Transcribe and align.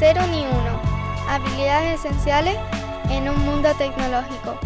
Cero 0.00 0.22
ni 0.30 0.46
uno. 0.46 0.80
Habilidades 1.28 2.02
esenciales 2.02 2.56
en 3.10 3.28
un 3.28 3.38
mundo 3.44 3.68
tecnológico. 3.76 4.58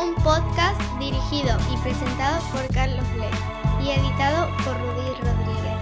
Un 0.00 0.14
podcast 0.22 0.80
dirigido 1.00 1.58
y 1.72 1.76
presentado 1.78 2.40
por 2.52 2.64
Carlos 2.72 3.04
Le 3.16 3.84
y 3.84 3.90
editado 3.90 4.46
por 4.58 4.78
Rudy 4.78 5.14
Rodríguez. 5.20 5.80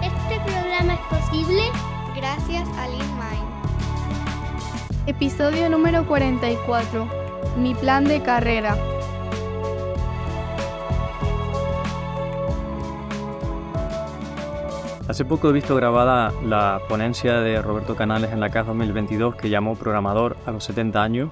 Este 0.00 0.40
programa 0.50 0.94
es 0.94 1.00
posible 1.10 1.62
gracias 2.16 2.66
a 2.78 2.88
LeanMind. 2.88 3.52
Episodio 5.08 5.68
número 5.68 6.06
44. 6.06 7.06
Mi 7.58 7.74
plan 7.74 8.04
de 8.04 8.22
carrera. 8.22 8.78
Hace 15.12 15.26
poco 15.26 15.50
he 15.50 15.52
visto 15.52 15.76
grabada 15.76 16.32
la 16.42 16.80
ponencia 16.88 17.38
de 17.40 17.60
Roberto 17.60 17.94
Canales 17.94 18.32
en 18.32 18.40
la 18.40 18.48
CAS 18.48 18.66
2022 18.66 19.34
que 19.34 19.50
llamó 19.50 19.76
Programador 19.76 20.38
a 20.46 20.52
los 20.52 20.64
70 20.64 21.02
años. 21.02 21.30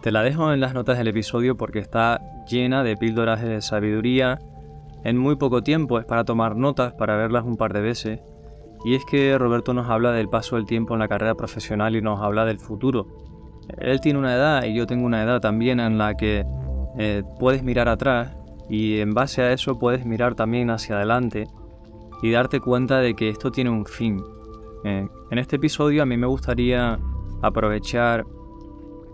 Te 0.00 0.10
la 0.10 0.22
dejo 0.22 0.54
en 0.54 0.60
las 0.60 0.72
notas 0.72 0.96
del 0.96 1.08
episodio 1.08 1.54
porque 1.54 1.80
está 1.80 2.22
llena 2.48 2.82
de 2.82 2.96
píldoras 2.96 3.42
de 3.42 3.60
sabiduría. 3.60 4.38
En 5.04 5.18
muy 5.18 5.36
poco 5.36 5.62
tiempo 5.62 5.98
es 5.98 6.06
para 6.06 6.24
tomar 6.24 6.56
notas, 6.56 6.94
para 6.94 7.14
verlas 7.18 7.44
un 7.44 7.58
par 7.58 7.74
de 7.74 7.82
veces. 7.82 8.20
Y 8.86 8.94
es 8.94 9.04
que 9.04 9.36
Roberto 9.36 9.74
nos 9.74 9.90
habla 9.90 10.12
del 10.12 10.30
paso 10.30 10.56
del 10.56 10.64
tiempo 10.64 10.94
en 10.94 11.00
la 11.00 11.08
carrera 11.08 11.34
profesional 11.34 11.96
y 11.96 12.00
nos 12.00 12.22
habla 12.22 12.46
del 12.46 12.58
futuro. 12.58 13.06
Él 13.76 14.00
tiene 14.00 14.18
una 14.18 14.34
edad 14.34 14.64
y 14.64 14.74
yo 14.74 14.86
tengo 14.86 15.04
una 15.04 15.22
edad 15.22 15.42
también 15.42 15.78
en 15.78 15.98
la 15.98 16.14
que 16.14 16.46
eh, 16.98 17.22
puedes 17.38 17.62
mirar 17.62 17.90
atrás 17.90 18.34
y 18.70 19.00
en 19.00 19.12
base 19.12 19.42
a 19.42 19.52
eso 19.52 19.78
puedes 19.78 20.06
mirar 20.06 20.34
también 20.34 20.70
hacia 20.70 20.96
adelante 20.96 21.48
y 22.24 22.30
darte 22.30 22.58
cuenta 22.58 23.00
de 23.00 23.14
que 23.14 23.28
esto 23.28 23.52
tiene 23.52 23.68
un 23.68 23.84
fin. 23.84 24.24
Eh, 24.82 25.06
en 25.30 25.38
este 25.38 25.56
episodio 25.56 26.02
a 26.02 26.06
mí 26.06 26.16
me 26.16 26.26
gustaría 26.26 26.98
aprovechar 27.42 28.24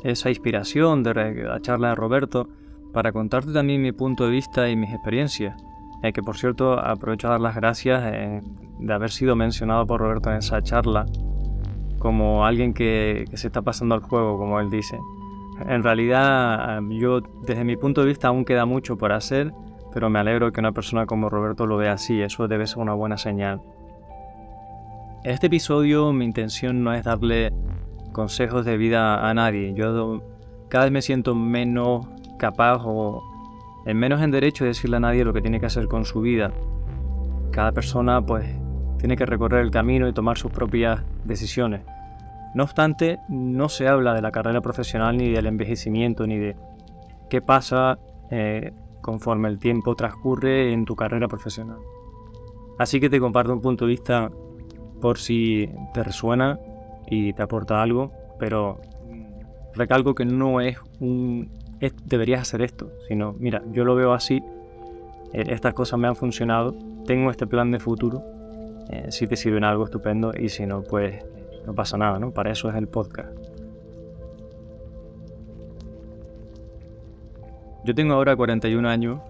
esa 0.05 0.28
inspiración 0.28 1.02
de 1.02 1.14
la 1.42 1.61
charla 1.61 1.89
de 1.89 1.94
Roberto 1.97 2.48
para 2.92 3.11
contarte 3.11 3.52
también 3.52 3.83
mi 3.83 3.91
punto 3.91 4.27
de 4.27 4.30
vista 4.30 4.70
y 4.70 4.77
mis 4.77 4.92
experiencias. 4.92 5.61
Eh, 6.05 6.12
que 6.12 6.22
por 6.22 6.36
cierto 6.36 6.78
aprovecho 6.78 7.27
a 7.27 7.33
dar 7.33 7.41
las 7.41 7.56
gracias 7.56 8.00
eh, 8.06 8.42
de 8.78 8.92
haber 8.92 9.11
sido 9.11 9.34
mencionado 9.34 9.84
por 9.89 10.00
Roberto 10.00 10.30
en 10.30 10.36
esa 10.36 10.62
charla 10.62 11.05
como 11.98 12.47
alguien 12.47 12.72
que, 12.72 13.24
que 13.28 13.36
se 13.36 13.48
está 13.48 13.61
pasando 13.61 13.97
al 13.97 14.02
juego, 14.02 14.39
como 14.39 14.61
él 14.61 14.70
dice. 14.70 14.97
En 15.67 15.83
realidad 15.83 16.80
yo 16.89 17.22
desde 17.42 17.64
mi 17.64 17.77
punto 17.77 18.02
de 18.02 18.06
vista 18.06 18.28
aún 18.28 18.45
queda 18.45 18.67
mucho 18.67 18.97
por 18.97 19.11
hacer 19.11 19.52
pero 19.92 20.10
me 20.10 20.19
alegro 20.19 20.52
que 20.52 20.60
una 20.60 20.72
persona 20.72 21.06
como 21.06 21.28
Roberto 21.28 21.66
lo 21.66 21.77
vea 21.77 21.92
así, 21.92 22.20
eso 22.20 22.48
debe 22.48 22.66
ser 22.66 22.78
una 22.78 22.94
buena 22.94 23.19
señal. 23.19 23.60
En 25.24 25.33
este 25.33 25.48
episodio 25.48 26.12
mi 26.12 26.24
intención 26.24 26.83
no 26.83 26.94
es 26.94 27.05
darle 27.05 27.52
consejos 28.12 28.64
de 28.64 28.77
vida 28.77 29.28
a 29.28 29.34
nadie, 29.34 29.74
yo 29.74 30.22
cada 30.68 30.84
vez 30.84 30.92
me 30.92 31.02
siento 31.02 31.34
menos 31.34 32.06
capaz 32.38 32.83
o 32.84 33.22
en 33.86 33.96
menos 33.96 34.22
en 34.22 34.30
derecho 34.30 34.64
de 34.64 34.68
decirle 34.68 34.96
a 34.96 35.00
nadie 35.00 35.24
lo 35.24 35.33
que 35.33 35.41
tiene 35.41 35.61
que 35.61 35.66
hacer 35.66 35.88
con 35.88 36.05
su 36.05 36.20
vida. 36.20 36.52
Cada 37.50 37.72
persona 37.72 38.20
pues 38.24 38.46
tiene 38.98 39.16
que 39.16 39.27
recorrer 39.27 39.64
el 39.64 39.70
camino 39.70 40.08
y 40.08 40.12
tomar 40.12 40.38
sus 40.38 40.52
propias 40.52 41.02
decisiones. 41.24 41.83
No 42.55 42.64
obstante, 42.64 43.18
no 43.28 43.68
se 43.68 43.88
habla 43.88 44.14
de 44.14 44.22
la 44.22 44.33
carrera 44.33 44.61
profesional 44.61 45.16
ni 45.16 45.30
del 45.30 45.46
envejecimiento 45.46 46.27
ni 46.27 46.36
de 46.36 46.56
qué 47.28 47.41
pasa 47.41 47.98
eh, 48.30 48.72
conforme 49.01 49.48
el 49.48 49.59
tiempo 49.59 49.95
transcurre 49.95 50.73
en 50.73 50.84
tu 50.84 50.97
carrera 50.97 51.29
profesional. 51.29 51.79
Así 52.79 53.01
que 53.01 53.11
te 53.11 53.20
comparto 53.20 53.53
un 53.53 53.61
punto 53.61 53.85
de 53.85 53.91
vista 53.91 54.30
por 55.01 55.19
si 55.19 55.69
te 55.92 56.02
resuena 56.02 56.58
y 57.08 57.33
te 57.33 57.42
aporta 57.42 57.83
algo, 57.83 58.13
pero 58.39 58.80
recalco 59.74 60.14
que 60.14 60.24
no 60.24 60.61
es 60.61 60.79
un 61.01 61.51
deberías 62.05 62.42
hacer 62.42 62.63
esto, 62.63 62.92
sino 63.08 63.35
mira, 63.39 63.63
yo 63.73 63.85
lo 63.85 63.95
veo 63.95 64.13
así, 64.13 64.42
eh, 65.33 65.45
estas 65.48 65.73
cosas 65.73 65.98
me 65.98 66.08
han 66.08 66.17
funcionado, 66.17 66.74
tengo 67.07 67.30
este 67.30 67.47
plan 67.47 67.70
de 67.70 67.80
futuro, 67.80 68.23
eh, 68.91 69.07
si 69.11 69.27
te 69.27 69.36
sirven 69.36 69.64
algo 69.64 69.85
estupendo 69.85 70.33
y 70.39 70.48
si 70.51 70.67
no, 70.67 70.83
pues 70.83 71.24
no 71.67 71.74
pasa 71.74 71.97
nada, 71.97 72.19
¿no? 72.19 72.33
Para 72.33 72.51
eso 72.51 72.69
es 72.69 72.74
el 72.74 72.89
podcast. 72.89 73.49
Yo 77.85 77.95
tengo 77.95 78.14
ahora 78.14 78.36
41 78.36 78.89
años 78.89 79.20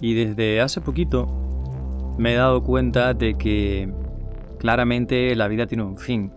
y 0.00 0.14
desde 0.14 0.60
hace 0.60 0.80
poquito 0.80 1.26
me 2.18 2.34
he 2.34 2.36
dado 2.36 2.62
cuenta 2.62 3.14
de 3.14 3.34
que 3.34 3.92
claramente 4.58 5.34
la 5.34 5.48
vida 5.48 5.66
tiene 5.66 5.84
un 5.84 5.98
fin. 5.98 6.32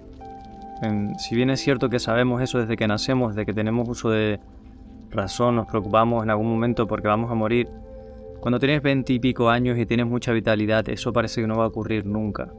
si 1.18 1.36
bien 1.36 1.50
es 1.50 1.60
cierto 1.60 1.90
que 1.90 2.00
sabemos 2.00 2.42
eso 2.42 2.60
desde 2.60 2.76
que 2.76 2.88
nacemos, 2.88 3.36
desde 3.36 3.46
que 3.46 3.54
tenemos 3.54 3.88
uso 3.88 4.10
de 4.10 4.40
razón, 5.10 5.56
nos 5.56 5.68
preocupamos 5.68 6.24
en 6.24 6.30
algún 6.30 6.50
momento 6.50 6.88
porque 6.88 7.08
vamos 7.08 7.32
a 7.32 7.36
morir, 7.36 7.68
cuando 8.40 8.60
tienes 8.60 8.82
20 8.82 9.14
y 9.14 9.20
pico 9.20 9.50
años 9.50 9.78
y 9.78 9.86
tienes 9.86 10.08
mucha 10.08 10.32
vitalidad, 10.32 10.88
eso 10.90 11.12
parece 11.12 11.42
que 11.42 11.48
no 11.48 11.58
va 11.58 11.66
a 11.66 11.68
ocurrir 11.68 12.06
nunca. 12.06 12.50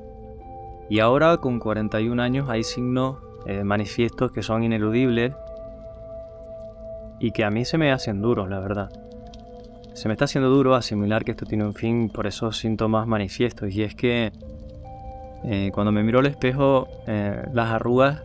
Y 0.90 0.98
ahora 1.00 1.36
con 1.38 1.58
41 1.58 2.20
años 2.22 2.50
hay 2.50 2.64
signos 2.64 3.18
eh, 3.46 3.64
manifiestos 3.64 4.32
que 4.32 4.42
son 4.42 4.62
ineludibles 4.62 5.32
y 7.18 7.30
que 7.30 7.44
a 7.44 7.50
mí 7.50 7.64
se 7.64 7.78
me 7.78 7.92
hacen 7.92 8.20
duros, 8.20 8.48
la 8.48 8.60
verdad. 8.60 8.90
Se 9.94 10.08
me 10.08 10.14
está 10.14 10.24
haciendo 10.24 10.50
duro 10.50 10.74
asimilar 10.74 11.24
que 11.24 11.32
esto 11.32 11.46
tiene 11.46 11.64
un 11.64 11.74
fin 11.74 12.08
por 12.08 12.26
esos 12.26 12.58
síntomas 12.58 13.06
manifiestos 13.06 13.74
y 13.74 13.82
es 13.82 13.94
que 13.94 14.32
eh, 15.44 15.70
cuando 15.72 15.90
me 15.92 16.02
miro 16.02 16.20
al 16.20 16.26
espejo 16.26 16.88
eh, 17.06 17.42
las 17.52 17.70
arrugas 17.70 18.22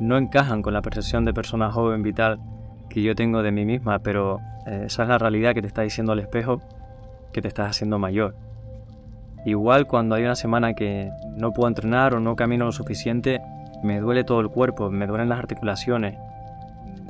no 0.00 0.16
encajan 0.16 0.62
con 0.62 0.72
la 0.72 0.82
percepción 0.82 1.24
de 1.24 1.34
persona 1.34 1.70
joven 1.70 2.02
vital 2.02 2.38
que 2.88 3.02
yo 3.02 3.14
tengo 3.14 3.42
de 3.42 3.52
mí 3.52 3.64
misma, 3.64 3.98
pero 4.00 4.40
eh, 4.66 4.84
esa 4.86 5.02
es 5.02 5.08
la 5.08 5.18
realidad 5.18 5.54
que 5.54 5.62
te 5.62 5.68
está 5.68 5.82
diciendo 5.82 6.12
el 6.12 6.20
espejo 6.20 6.60
que 7.32 7.42
te 7.42 7.48
estás 7.48 7.70
haciendo 7.70 7.98
mayor. 7.98 8.34
Igual 9.46 9.86
cuando 9.86 10.14
hay 10.14 10.24
una 10.24 10.34
semana 10.34 10.74
que 10.74 11.10
no 11.36 11.52
puedo 11.52 11.68
entrenar 11.68 12.14
o 12.14 12.20
no 12.20 12.36
camino 12.36 12.66
lo 12.66 12.72
suficiente, 12.72 13.40
me 13.82 14.00
duele 14.00 14.24
todo 14.24 14.40
el 14.40 14.48
cuerpo, 14.48 14.90
me 14.90 15.06
duelen 15.06 15.28
las 15.28 15.38
articulaciones, 15.38 16.18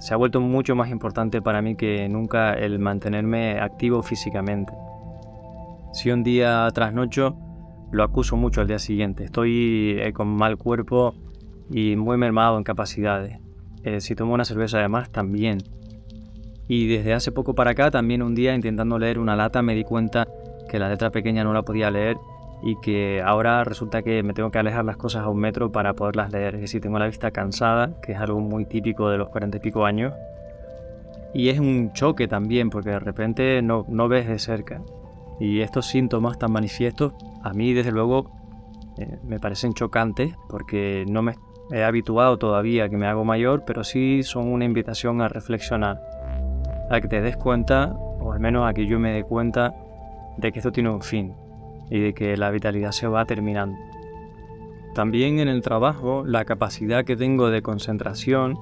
se 0.00 0.14
ha 0.14 0.16
vuelto 0.16 0.40
mucho 0.40 0.74
más 0.74 0.90
importante 0.90 1.42
para 1.42 1.60
mí 1.60 1.76
que 1.76 2.08
nunca 2.08 2.54
el 2.54 2.78
mantenerme 2.78 3.60
activo 3.60 4.02
físicamente. 4.02 4.72
Si 5.92 6.10
un 6.10 6.22
día 6.22 6.66
trasnocho, 6.72 7.36
lo 7.92 8.02
acuso 8.02 8.36
mucho 8.36 8.62
al 8.62 8.66
día 8.66 8.78
siguiente. 8.78 9.24
Estoy 9.24 9.96
eh, 10.00 10.12
con 10.14 10.28
mal 10.28 10.56
cuerpo 10.56 11.14
y 11.70 11.96
muy 11.96 12.16
mermado 12.16 12.56
en 12.56 12.64
capacidades. 12.64 13.38
Eh, 13.84 14.00
si 14.00 14.14
tomo 14.14 14.32
una 14.32 14.46
cerveza 14.46 14.78
además, 14.78 15.10
también. 15.10 15.58
Y 16.66 16.86
desde 16.86 17.12
hace 17.12 17.30
poco 17.30 17.54
para 17.54 17.72
acá, 17.72 17.90
también 17.90 18.22
un 18.22 18.34
día 18.34 18.54
intentando 18.54 18.98
leer 18.98 19.18
una 19.18 19.36
lata 19.36 19.60
me 19.60 19.74
di 19.74 19.84
cuenta 19.84 20.26
que 20.70 20.78
la 20.78 20.88
letra 20.88 21.10
pequeña 21.10 21.44
no 21.44 21.52
la 21.52 21.62
podía 21.62 21.90
leer 21.90 22.16
y 22.62 22.76
que 22.80 23.22
ahora 23.24 23.64
resulta 23.64 24.02
que 24.02 24.22
me 24.22 24.34
tengo 24.34 24.50
que 24.50 24.58
alejar 24.58 24.84
las 24.84 24.96
cosas 24.96 25.24
a 25.24 25.28
un 25.28 25.38
metro 25.38 25.72
para 25.72 25.94
poderlas 25.94 26.30
leer. 26.32 26.56
Es 26.56 26.60
decir, 26.62 26.80
tengo 26.80 26.98
la 26.98 27.06
vista 27.06 27.30
cansada, 27.30 28.00
que 28.02 28.12
es 28.12 28.18
algo 28.18 28.40
muy 28.40 28.66
típico 28.66 29.08
de 29.08 29.18
los 29.18 29.28
cuarenta 29.28 29.56
y 29.56 29.60
pico 29.60 29.84
años. 29.86 30.12
Y 31.32 31.48
es 31.48 31.58
un 31.58 31.92
choque 31.92 32.28
también, 32.28 32.70
porque 32.70 32.90
de 32.90 32.98
repente 32.98 33.62
no, 33.62 33.86
no 33.88 34.08
ves 34.08 34.26
de 34.26 34.38
cerca. 34.38 34.82
Y 35.38 35.60
estos 35.60 35.86
síntomas 35.86 36.38
tan 36.38 36.52
manifiestos, 36.52 37.14
a 37.42 37.52
mí 37.54 37.72
desde 37.72 37.92
luego 37.92 38.30
eh, 38.98 39.18
me 39.24 39.38
parecen 39.38 39.72
chocantes, 39.72 40.34
porque 40.48 41.06
no 41.08 41.22
me 41.22 41.34
he 41.70 41.82
habituado 41.82 42.36
todavía 42.36 42.84
a 42.84 42.88
que 42.88 42.96
me 42.96 43.06
hago 43.06 43.24
mayor, 43.24 43.64
pero 43.64 43.84
sí 43.84 44.22
son 44.22 44.48
una 44.48 44.64
invitación 44.64 45.22
a 45.22 45.28
reflexionar, 45.28 46.00
a 46.90 47.00
que 47.00 47.08
te 47.08 47.20
des 47.22 47.36
cuenta, 47.36 47.94
o 48.20 48.32
al 48.32 48.40
menos 48.40 48.68
a 48.68 48.74
que 48.74 48.86
yo 48.86 48.98
me 48.98 49.12
dé 49.12 49.22
cuenta, 49.22 49.72
de 50.36 50.52
que 50.52 50.58
esto 50.58 50.72
tiene 50.72 50.90
un 50.90 51.00
fin, 51.00 51.34
y 51.90 52.00
de 52.00 52.14
que 52.14 52.36
la 52.36 52.50
vitalidad 52.50 52.92
se 52.92 53.06
va 53.06 53.24
terminando. 53.24 53.76
También 54.94 55.38
en 55.38 55.48
el 55.48 55.62
trabajo, 55.62 56.24
la 56.24 56.44
capacidad 56.44 57.04
que 57.04 57.16
tengo 57.16 57.50
de 57.50 57.62
concentración, 57.62 58.58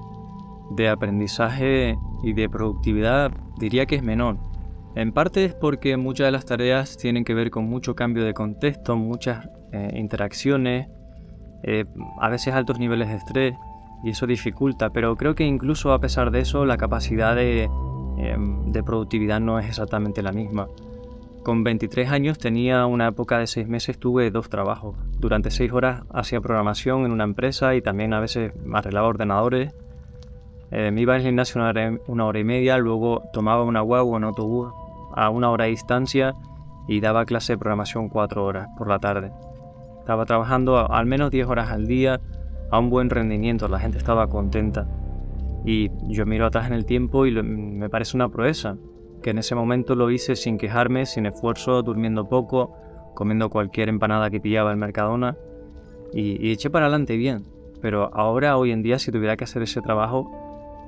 de 0.71 0.89
aprendizaje 0.89 1.97
y 2.23 2.33
de 2.33 2.49
productividad 2.49 3.31
diría 3.57 3.85
que 3.85 3.95
es 3.95 4.03
menor. 4.03 4.37
En 4.95 5.11
parte 5.11 5.45
es 5.45 5.53
porque 5.53 5.97
muchas 5.97 6.27
de 6.27 6.31
las 6.31 6.45
tareas 6.45 6.97
tienen 6.97 7.23
que 7.23 7.33
ver 7.33 7.49
con 7.49 7.65
mucho 7.65 7.95
cambio 7.95 8.23
de 8.23 8.33
contexto, 8.33 8.95
muchas 8.95 9.47
eh, 9.71 9.91
interacciones, 9.95 10.87
eh, 11.63 11.85
a 12.19 12.29
veces 12.29 12.53
altos 12.53 12.79
niveles 12.79 13.09
de 13.09 13.15
estrés 13.15 13.55
y 14.03 14.11
eso 14.11 14.27
dificulta, 14.27 14.91
pero 14.91 15.15
creo 15.15 15.35
que 15.35 15.45
incluso 15.45 15.93
a 15.93 15.99
pesar 15.99 16.31
de 16.31 16.41
eso 16.41 16.65
la 16.65 16.77
capacidad 16.77 17.35
de, 17.35 17.69
de 18.67 18.83
productividad 18.83 19.39
no 19.39 19.59
es 19.59 19.67
exactamente 19.67 20.21
la 20.21 20.31
misma. 20.31 20.67
Con 21.43 21.63
23 21.63 22.11
años 22.11 22.37
tenía 22.37 22.85
una 22.85 23.07
época 23.07 23.39
de 23.39 23.47
6 23.47 23.67
meses, 23.67 23.97
tuve 23.97 24.29
dos 24.29 24.49
trabajos. 24.49 24.97
Durante 25.19 25.51
6 25.51 25.71
horas 25.71 26.03
hacía 26.13 26.41
programación 26.41 27.05
en 27.05 27.11
una 27.11 27.23
empresa 27.23 27.75
y 27.75 27.81
también 27.81 28.13
a 28.13 28.19
veces 28.19 28.51
arreglaba 28.73 29.07
ordenadores. 29.07 29.73
Eh, 30.71 30.91
me 30.91 31.01
iba 31.01 31.15
al 31.15 31.21
gimnasio 31.21 31.61
una 32.07 32.25
hora, 32.25 32.39
y 32.39 32.43
media, 32.43 32.77
luego 32.77 33.23
tomaba 33.31 33.63
una 33.63 33.79
guagua 33.79 34.17
en 34.17 34.25
autobús 34.25 34.71
a 35.15 35.29
una 35.29 35.49
hora 35.49 35.63
de 35.63 35.71
distancia 35.71 36.35
y 36.87 36.99
daba 36.99 37.25
clase 37.25 37.53
de 37.53 37.57
programación 37.57 38.09
4 38.09 38.43
horas 38.43 38.67
por 38.77 38.89
la 38.89 38.99
tarde. 38.99 39.31
Estaba 39.99 40.25
trabajando 40.25 40.91
al 40.91 41.05
menos 41.05 41.31
10 41.31 41.47
horas 41.47 41.69
al 41.71 41.87
día 41.87 42.19
a 42.69 42.79
un 42.79 42.89
buen 42.89 43.09
rendimiento, 43.09 43.69
la 43.69 43.79
gente 43.79 43.97
estaba 43.97 44.27
contenta. 44.27 44.87
Y 45.65 45.89
yo 46.13 46.25
miro 46.25 46.45
atrás 46.45 46.67
en 46.67 46.73
el 46.73 46.85
tiempo 46.85 47.25
y 47.25 47.31
me 47.31 47.89
parece 47.89 48.17
una 48.17 48.29
proeza, 48.29 48.75
que 49.21 49.31
en 49.31 49.37
ese 49.37 49.55
momento 49.55 49.95
lo 49.95 50.09
hice 50.09 50.35
sin 50.35 50.57
quejarme, 50.57 51.05
sin 51.05 51.25
esfuerzo, 51.25 51.81
durmiendo 51.83 52.27
poco, 52.29 52.73
comiendo 53.15 53.49
cualquier 53.49 53.89
empanada 53.89 54.29
que 54.29 54.39
pillaba 54.39 54.71
en 54.71 54.79
Mercadona 54.79 55.37
y, 56.13 56.51
eché 56.51 56.69
para 56.69 56.85
adelante 56.85 57.17
bien. 57.17 57.45
Pero 57.81 58.09
ahora, 58.13 58.57
hoy 58.57 58.71
en 58.71 58.81
día, 58.81 58.99
si 58.99 59.11
tuviera 59.11 59.37
que 59.37 59.45
hacer 59.45 59.61
ese 59.61 59.81
trabajo, 59.81 60.31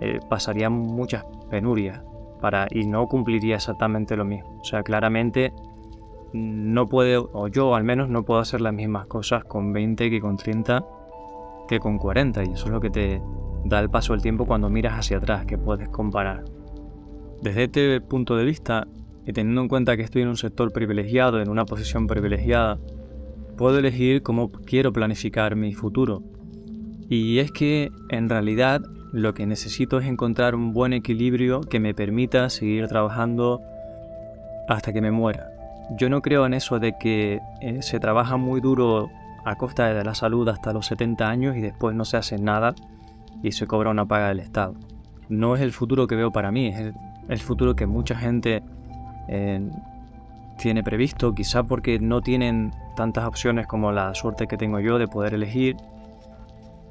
eh, 0.02 0.20
pasaría 0.30 0.70
muchas 0.70 1.26
penurias 1.50 2.02
para, 2.42 2.68
y 2.70 2.86
no 2.86 3.08
cumpliría 3.08 3.56
exactamente 3.56 4.16
lo 4.18 4.26
mismo. 4.26 4.60
O 4.62 4.64
sea, 4.64 4.84
claramente 4.84 5.54
no 6.34 6.88
puedo, 6.88 7.30
o 7.34 7.48
yo 7.48 7.76
al 7.76 7.84
menos 7.84 8.10
no 8.10 8.24
puedo 8.24 8.40
hacer 8.40 8.62
las 8.62 8.74
mismas 8.74 9.06
cosas 9.08 9.44
con 9.44 9.74
20 9.74 10.10
que 10.10 10.22
con 10.22 10.38
30 10.38 10.86
que 11.68 11.80
con 11.80 11.98
40 11.98 12.44
y 12.44 12.54
eso 12.54 12.66
es 12.66 12.72
lo 12.72 12.82
que 12.82 12.90
te 12.90 13.22
da 13.64 13.80
el 13.80 13.90
paso 13.90 14.14
del 14.14 14.22
tiempo 14.22 14.46
cuando 14.46 14.70
miras 14.70 14.94
hacia 15.00 15.18
atrás, 15.18 15.46
que 15.46 15.58
puedes 15.58 15.90
comparar. 15.90 16.44
Desde 17.42 17.64
este 17.64 18.02
punto 18.02 18.36
de 18.36 18.46
vista, 18.46 18.88
y 19.26 19.34
teniendo 19.34 19.62
en 19.62 19.68
cuenta 19.68 19.98
que 19.98 20.04
estoy 20.04 20.22
en 20.22 20.28
un 20.28 20.38
sector 20.38 20.72
privilegiado, 20.72 21.42
en 21.42 21.50
una 21.50 21.66
posición 21.66 22.06
privilegiada, 22.06 22.78
puedo 23.58 23.80
elegir 23.80 24.22
cómo 24.22 24.52
quiero 24.52 24.94
planificar 24.94 25.56
mi 25.56 25.74
futuro. 25.74 26.22
Y 27.10 27.40
es 27.40 27.52
que 27.52 27.90
en 28.10 28.30
realidad 28.30 28.82
lo 29.12 29.34
que 29.34 29.48
necesito 29.48 30.00
es 30.00 30.06
encontrar 30.06 30.54
un 30.54 30.72
buen 30.72 30.94
equilibrio 30.94 31.62
que 31.62 31.80
me 31.80 31.96
permita 31.96 32.48
seguir 32.52 32.88
trabajando 32.88 33.60
hasta 34.70 34.94
que 34.94 35.02
me 35.02 35.10
muera. 35.10 35.48
Yo 35.98 36.10
no 36.10 36.22
creo 36.22 36.46
en 36.46 36.54
eso 36.54 36.80
de 36.80 36.94
que 37.00 37.40
eh, 37.62 37.82
se 37.82 38.00
trabaja 38.00 38.38
muy 38.38 38.62
duro 38.62 39.10
a 39.46 39.56
costa 39.56 39.92
de 39.92 40.04
la 40.04 40.14
salud 40.14 40.48
hasta 40.48 40.74
los 40.74 40.86
70 40.86 41.28
años 41.28 41.58
y 41.58 41.62
después 41.62 41.96
no 41.96 42.06
se 42.06 42.18
hace 42.18 42.38
nada 42.38 42.76
y 43.42 43.52
se 43.52 43.66
cobra 43.66 43.90
una 43.90 44.06
paga 44.06 44.28
del 44.30 44.40
Estado. 44.40 44.76
No 45.28 45.56
es 45.56 45.62
el 45.62 45.72
futuro 45.72 46.08
que 46.08 46.16
veo 46.16 46.32
para 46.32 46.52
mí, 46.52 46.68
es 46.68 46.80
el, 46.80 46.94
futuro 47.40 47.76
que 47.76 47.86
mucha 47.86 48.16
gente 48.16 48.62
eh, 49.28 49.70
tiene 50.58 50.84
previsto, 50.84 51.34
quizá 51.34 51.64
porque 51.64 52.00
no 52.00 52.22
tienen 52.22 52.72
tantas 52.96 53.26
opciones 53.26 53.68
como 53.68 53.92
la 53.92 54.14
suerte 54.14 54.48
que 54.48 54.58
tengo 54.58 54.80
yo 54.80 54.98
de 54.98 55.08
poder 55.08 55.34
elegir. 55.34 55.76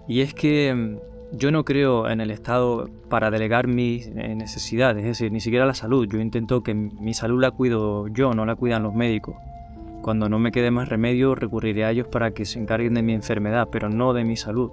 Y 0.09 0.23
es 0.23 0.35
que 0.35 0.75
mm, 0.75 1.37
yo 1.37 1.51
no 1.51 1.65
creo 1.65 2.09
en 2.09 2.21
el 2.21 2.31
Estado 2.31 2.89
para 3.09 3.31
delegar 3.31 3.69
mis 3.69 4.09
eh, 4.09 4.35
necesidades, 4.35 5.03
es 5.05 5.11
decir, 5.11 5.31
ni 5.31 5.41
siquiera 5.41 5.67
la 5.67 5.75
salud. 5.75 6.09
Yo 6.09 6.19
intento 6.19 6.63
que 6.63 6.75
mi 6.75 7.15
salud 7.15 7.41
la 7.41 7.51
cuido 7.51 8.09
yo, 8.09 8.33
no 8.35 8.45
la 8.45 8.57
cuidan 8.57 8.83
los 8.83 8.95
médicos. 8.95 9.37
Cuando 10.03 10.29
no 10.29 10.39
me 10.39 10.51
quede 10.51 10.71
más 10.71 10.89
remedio, 10.89 11.35
recurriré 11.35 11.85
a 11.85 11.91
ellos 11.91 12.09
para 12.09 12.31
que 12.33 12.47
se 12.47 12.59
encarguen 12.59 12.95
de 12.95 13.03
mi 13.03 13.13
enfermedad, 13.13 13.69
pero 13.71 13.91
no 13.91 14.15
de 14.15 14.25
mi 14.25 14.37
salud. 14.37 14.71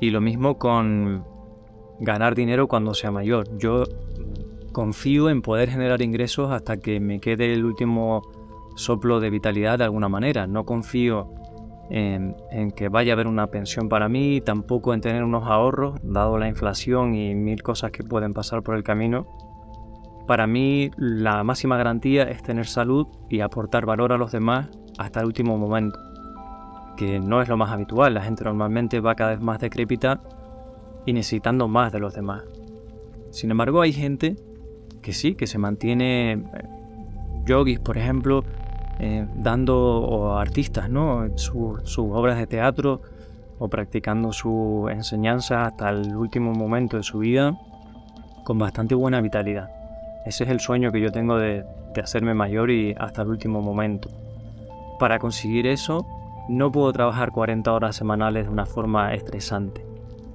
Y 0.00 0.10
lo 0.10 0.20
mismo 0.20 0.58
con 0.58 1.24
ganar 1.98 2.34
dinero 2.34 2.68
cuando 2.68 2.94
sea 2.94 3.10
mayor. 3.10 3.58
Yo 3.58 3.84
confío 4.78 5.28
en 5.28 5.42
poder 5.42 5.70
generar 5.70 6.00
ingresos 6.02 6.52
hasta 6.52 6.76
que 6.76 7.00
me 7.00 7.18
quede 7.18 7.52
el 7.52 7.64
último 7.64 8.22
soplo 8.76 9.18
de 9.18 9.28
vitalidad 9.28 9.76
de 9.76 9.82
alguna 9.82 10.08
manera. 10.08 10.46
No 10.46 10.64
confío 10.64 11.34
en, 11.90 12.36
que 12.76 12.88
vaya 12.88 13.12
a 13.12 13.14
haber 13.14 13.26
una 13.26 13.48
pensión 13.48 13.88
para 13.88 14.08
mí, 14.08 14.40
tampoco 14.40 14.94
en 14.94 15.00
tener 15.00 15.24
unos 15.24 15.48
ahorros, 15.48 15.98
dado 16.04 16.38
la 16.38 16.46
inflación 16.46 17.16
y 17.16 17.34
mil 17.34 17.60
cosas 17.60 17.90
que 17.90 18.04
pueden 18.04 18.34
pasar 18.34 18.62
por 18.62 18.76
el 18.76 18.84
camino. 18.84 19.26
Para 20.28 20.46
mí 20.46 20.92
la 20.96 21.42
máxima 21.42 21.76
garantía 21.76 22.22
es 22.22 22.44
tener 22.44 22.66
salud 22.66 23.08
y 23.28 23.40
aportar 23.40 23.84
valor 23.84 24.12
a 24.12 24.16
los 24.16 24.30
demás 24.30 24.68
hasta 24.96 25.18
el 25.18 25.26
último 25.26 25.58
momento, 25.58 25.98
que 26.96 27.18
no 27.18 27.42
es 27.42 27.48
lo 27.48 27.56
más 27.56 27.72
habitual. 27.72 28.14
La 28.14 28.22
gente 28.22 28.44
normalmente 28.44 29.00
va 29.00 29.16
cada 29.16 29.30
vez 29.30 29.40
más 29.40 29.58
decrépita 29.58 30.20
y 31.04 31.14
necesitando 31.14 31.66
más 31.66 31.90
de 31.90 31.98
los 31.98 32.14
demás. 32.14 32.44
Sin 33.32 33.50
embargo, 33.50 33.80
hay 33.80 33.92
gente 33.92 34.36
que 35.02 35.12
sí, 35.12 35.34
que 35.34 35.46
se 35.46 35.58
mantiene, 35.58 36.32
eh, 36.32 36.42
yogis 37.44 37.78
por 37.78 37.98
ejemplo, 37.98 38.44
eh, 38.98 39.26
dando 39.36 39.76
o 39.78 40.36
artistas 40.36 40.90
¿no? 40.90 41.26
sus 41.36 41.98
obras 41.98 42.38
de 42.38 42.46
teatro 42.46 43.00
o 43.58 43.68
practicando 43.68 44.32
su 44.32 44.88
enseñanza 44.90 45.66
hasta 45.66 45.90
el 45.90 46.16
último 46.16 46.52
momento 46.52 46.96
de 46.96 47.02
su 47.02 47.18
vida 47.18 47.56
con 48.44 48.58
bastante 48.58 48.94
buena 48.94 49.20
vitalidad. 49.20 49.70
Ese 50.26 50.44
es 50.44 50.50
el 50.50 50.60
sueño 50.60 50.90
que 50.92 51.00
yo 51.00 51.10
tengo 51.12 51.36
de, 51.38 51.64
de 51.94 52.00
hacerme 52.00 52.34
mayor 52.34 52.70
y 52.70 52.94
hasta 52.98 53.22
el 53.22 53.28
último 53.28 53.62
momento. 53.62 54.08
Para 54.98 55.18
conseguir 55.18 55.66
eso, 55.66 56.06
no 56.48 56.72
puedo 56.72 56.92
trabajar 56.92 57.30
40 57.30 57.72
horas 57.72 57.96
semanales 57.96 58.46
de 58.46 58.50
una 58.50 58.66
forma 58.66 59.14
estresante. 59.14 59.84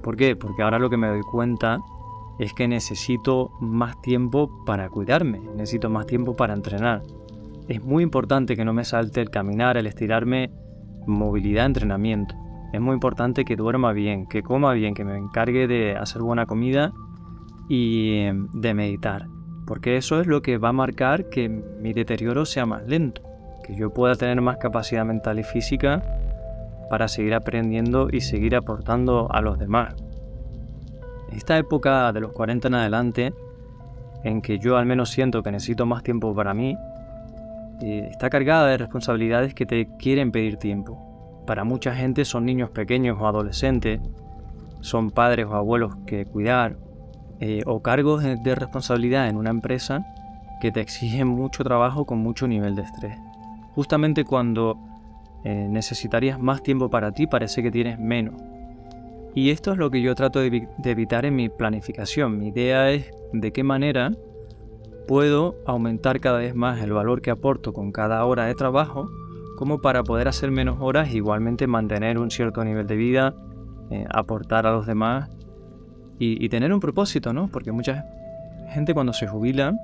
¿Por 0.02 0.16
qué? 0.16 0.36
Porque 0.36 0.62
ahora 0.62 0.78
lo 0.78 0.90
que 0.90 0.96
me 0.96 1.08
doy 1.08 1.22
cuenta 1.22 1.80
es 2.38 2.52
que 2.52 2.68
necesito 2.68 3.52
más 3.60 4.00
tiempo 4.02 4.64
para 4.64 4.88
cuidarme, 4.88 5.40
necesito 5.54 5.90
más 5.90 6.06
tiempo 6.06 6.34
para 6.34 6.54
entrenar. 6.54 7.02
Es 7.68 7.82
muy 7.82 8.02
importante 8.02 8.56
que 8.56 8.64
no 8.64 8.72
me 8.72 8.84
salte 8.84 9.20
el 9.20 9.30
caminar, 9.30 9.76
el 9.76 9.86
estirarme, 9.86 10.50
movilidad, 11.06 11.66
entrenamiento. 11.66 12.34
Es 12.72 12.80
muy 12.80 12.94
importante 12.94 13.44
que 13.44 13.56
duerma 13.56 13.92
bien, 13.92 14.26
que 14.26 14.42
coma 14.42 14.72
bien, 14.72 14.94
que 14.94 15.04
me 15.04 15.16
encargue 15.16 15.66
de 15.66 15.96
hacer 15.96 16.22
buena 16.22 16.44
comida 16.44 16.92
y 17.68 18.18
em, 18.18 18.48
de 18.52 18.74
meditar. 18.74 19.26
Porque 19.66 19.96
eso 19.96 20.20
es 20.20 20.26
lo 20.26 20.42
que 20.42 20.58
va 20.58 20.70
a 20.70 20.72
marcar 20.72 21.28
que 21.30 21.48
mi 21.48 21.92
deterioro 21.92 22.44
sea 22.44 22.66
más 22.66 22.86
lento, 22.86 23.22
que 23.64 23.76
yo 23.76 23.90
pueda 23.90 24.14
tener 24.14 24.40
más 24.40 24.58
capacidad 24.58 25.06
mental 25.06 25.38
y 25.38 25.44
física 25.44 26.02
para 26.90 27.08
seguir 27.08 27.34
aprendiendo 27.34 28.08
y 28.10 28.20
seguir 28.20 28.56
aportando 28.56 29.30
a 29.30 29.40
los 29.40 29.58
demás. 29.58 29.94
Esta 31.32 31.58
época 31.58 32.12
de 32.12 32.20
los 32.20 32.32
40 32.32 32.68
en 32.68 32.74
adelante, 32.74 33.34
en 34.22 34.40
que 34.40 34.58
yo 34.58 34.76
al 34.76 34.86
menos 34.86 35.10
siento 35.10 35.42
que 35.42 35.50
necesito 35.50 35.86
más 35.86 36.02
tiempo 36.02 36.34
para 36.34 36.54
mí, 36.54 36.76
eh, 37.82 38.08
está 38.10 38.30
cargada 38.30 38.68
de 38.68 38.78
responsabilidades 38.78 39.54
que 39.54 39.66
te 39.66 39.88
quieren 39.98 40.32
pedir 40.32 40.56
tiempo. 40.56 41.42
Para 41.46 41.64
mucha 41.64 41.94
gente 41.94 42.24
son 42.24 42.46
niños 42.46 42.70
pequeños 42.70 43.18
o 43.20 43.26
adolescentes, 43.26 44.00
son 44.80 45.10
padres 45.10 45.46
o 45.46 45.54
abuelos 45.54 45.96
que 46.06 46.24
cuidar, 46.26 46.76
eh, 47.40 47.62
o 47.66 47.82
cargos 47.82 48.22
de 48.22 48.54
responsabilidad 48.54 49.28
en 49.28 49.36
una 49.36 49.50
empresa 49.50 50.06
que 50.60 50.70
te 50.72 50.80
exigen 50.80 51.28
mucho 51.28 51.64
trabajo 51.64 52.06
con 52.06 52.18
mucho 52.18 52.46
nivel 52.46 52.74
de 52.76 52.82
estrés. 52.82 53.18
Justamente 53.74 54.24
cuando 54.24 54.78
eh, 55.44 55.66
necesitarías 55.68 56.38
más 56.38 56.62
tiempo 56.62 56.88
para 56.88 57.12
ti, 57.12 57.26
parece 57.26 57.62
que 57.62 57.70
tienes 57.70 57.98
menos. 57.98 58.40
Y 59.34 59.50
esto 59.50 59.72
es 59.72 59.78
lo 59.78 59.90
que 59.90 60.00
yo 60.00 60.14
trato 60.14 60.38
de, 60.38 60.68
evitar 60.84 61.26
en 61.26 61.34
mi 61.34 61.48
planificación. 61.48 62.38
Mi 62.38 62.48
idea 62.48 62.90
es 62.92 63.10
de 63.32 63.52
qué 63.52 63.64
manera 63.64 64.12
puedo 65.08 65.56
aumentar 65.66 66.20
cada 66.20 66.38
vez 66.38 66.54
más 66.54 66.80
el 66.80 66.92
valor 66.92 67.20
que 67.20 67.30
aporto 67.30 67.72
con 67.72 67.90
cada 67.90 68.24
hora 68.24 68.46
de 68.46 68.54
trabajo, 68.54 69.10
como 69.58 69.80
para 69.80 70.04
poder 70.04 70.28
hacer 70.28 70.52
menos 70.52 70.78
horas 70.80 71.10
e 71.10 71.16
igualmente 71.16 71.66
mantener 71.66 72.18
un 72.18 72.30
cierto 72.30 72.64
nivel 72.64 72.86
de 72.86 72.96
vida, 72.96 73.34
eh, 73.90 74.06
aportar 74.08 74.66
a 74.66 74.72
los 74.72 74.86
demás 74.86 75.30
y, 76.18 76.48
tener 76.48 76.72
un 76.72 76.80
propósito, 76.80 77.32
¿no? 77.32 77.48
Porque 77.48 77.72
mucha 77.72 78.06
gente 78.70 78.94
cuando 78.94 79.12
se 79.12 79.26
jubila, 79.26 79.74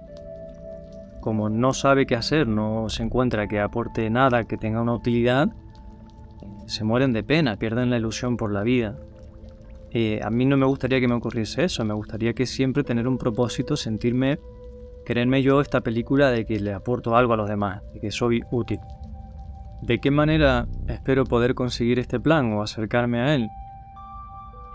como 1.21 1.51
no 1.51 1.73
sabe 1.73 2.07
qué 2.07 2.15
hacer, 2.15 2.47
no 2.47 2.89
se 2.89 3.03
encuentra 3.03 3.49
que 3.49 3.61
aporte 3.61 4.09
nada, 4.11 4.45
que 4.45 4.57
tenga 4.57 4.81
una 4.81 4.95
utilidad, 4.95 5.49
se 6.67 6.85
mueren 6.85 7.13
de 7.13 7.25
pena, 7.25 7.57
pierden 7.57 7.91
la 7.91 7.97
ilusión 7.97 8.37
por 8.37 8.53
la 8.53 8.63
vida. 8.63 8.97
Eh, 9.93 10.21
a 10.23 10.31
mí 10.31 10.45
no 10.47 10.57
me 10.57 10.67
gustaría 10.67 11.01
que 11.01 11.09
me 11.09 11.15
ocurriese 11.15 11.65
eso, 11.65 11.85
me 11.85 11.95
gustaría 11.95 12.33
que 12.33 12.47
siempre 12.47 12.85
tener 12.85 13.09
un 13.09 13.19
propósito, 13.19 13.77
sentirme, 13.77 14.39
quererme 15.05 15.43
yo 15.43 15.61
esta 15.61 15.81
película 15.81 16.31
de 16.31 16.47
que 16.47 16.61
le 16.61 16.73
aporto 16.73 17.17
algo 17.17 17.35
a 17.35 17.37
los 17.37 17.49
demás, 17.49 17.83
de 17.93 18.01
que 18.01 18.11
soy 18.11 18.43
útil. 18.53 18.79
¿De 19.83 19.99
qué 19.99 20.11
manera 20.11 20.69
espero 20.87 21.25
poder 21.25 21.55
conseguir 21.55 21.99
este 21.99 22.21
plan 22.21 22.53
o 22.53 22.63
acercarme 22.63 23.21
a 23.21 23.35
él? 23.35 23.49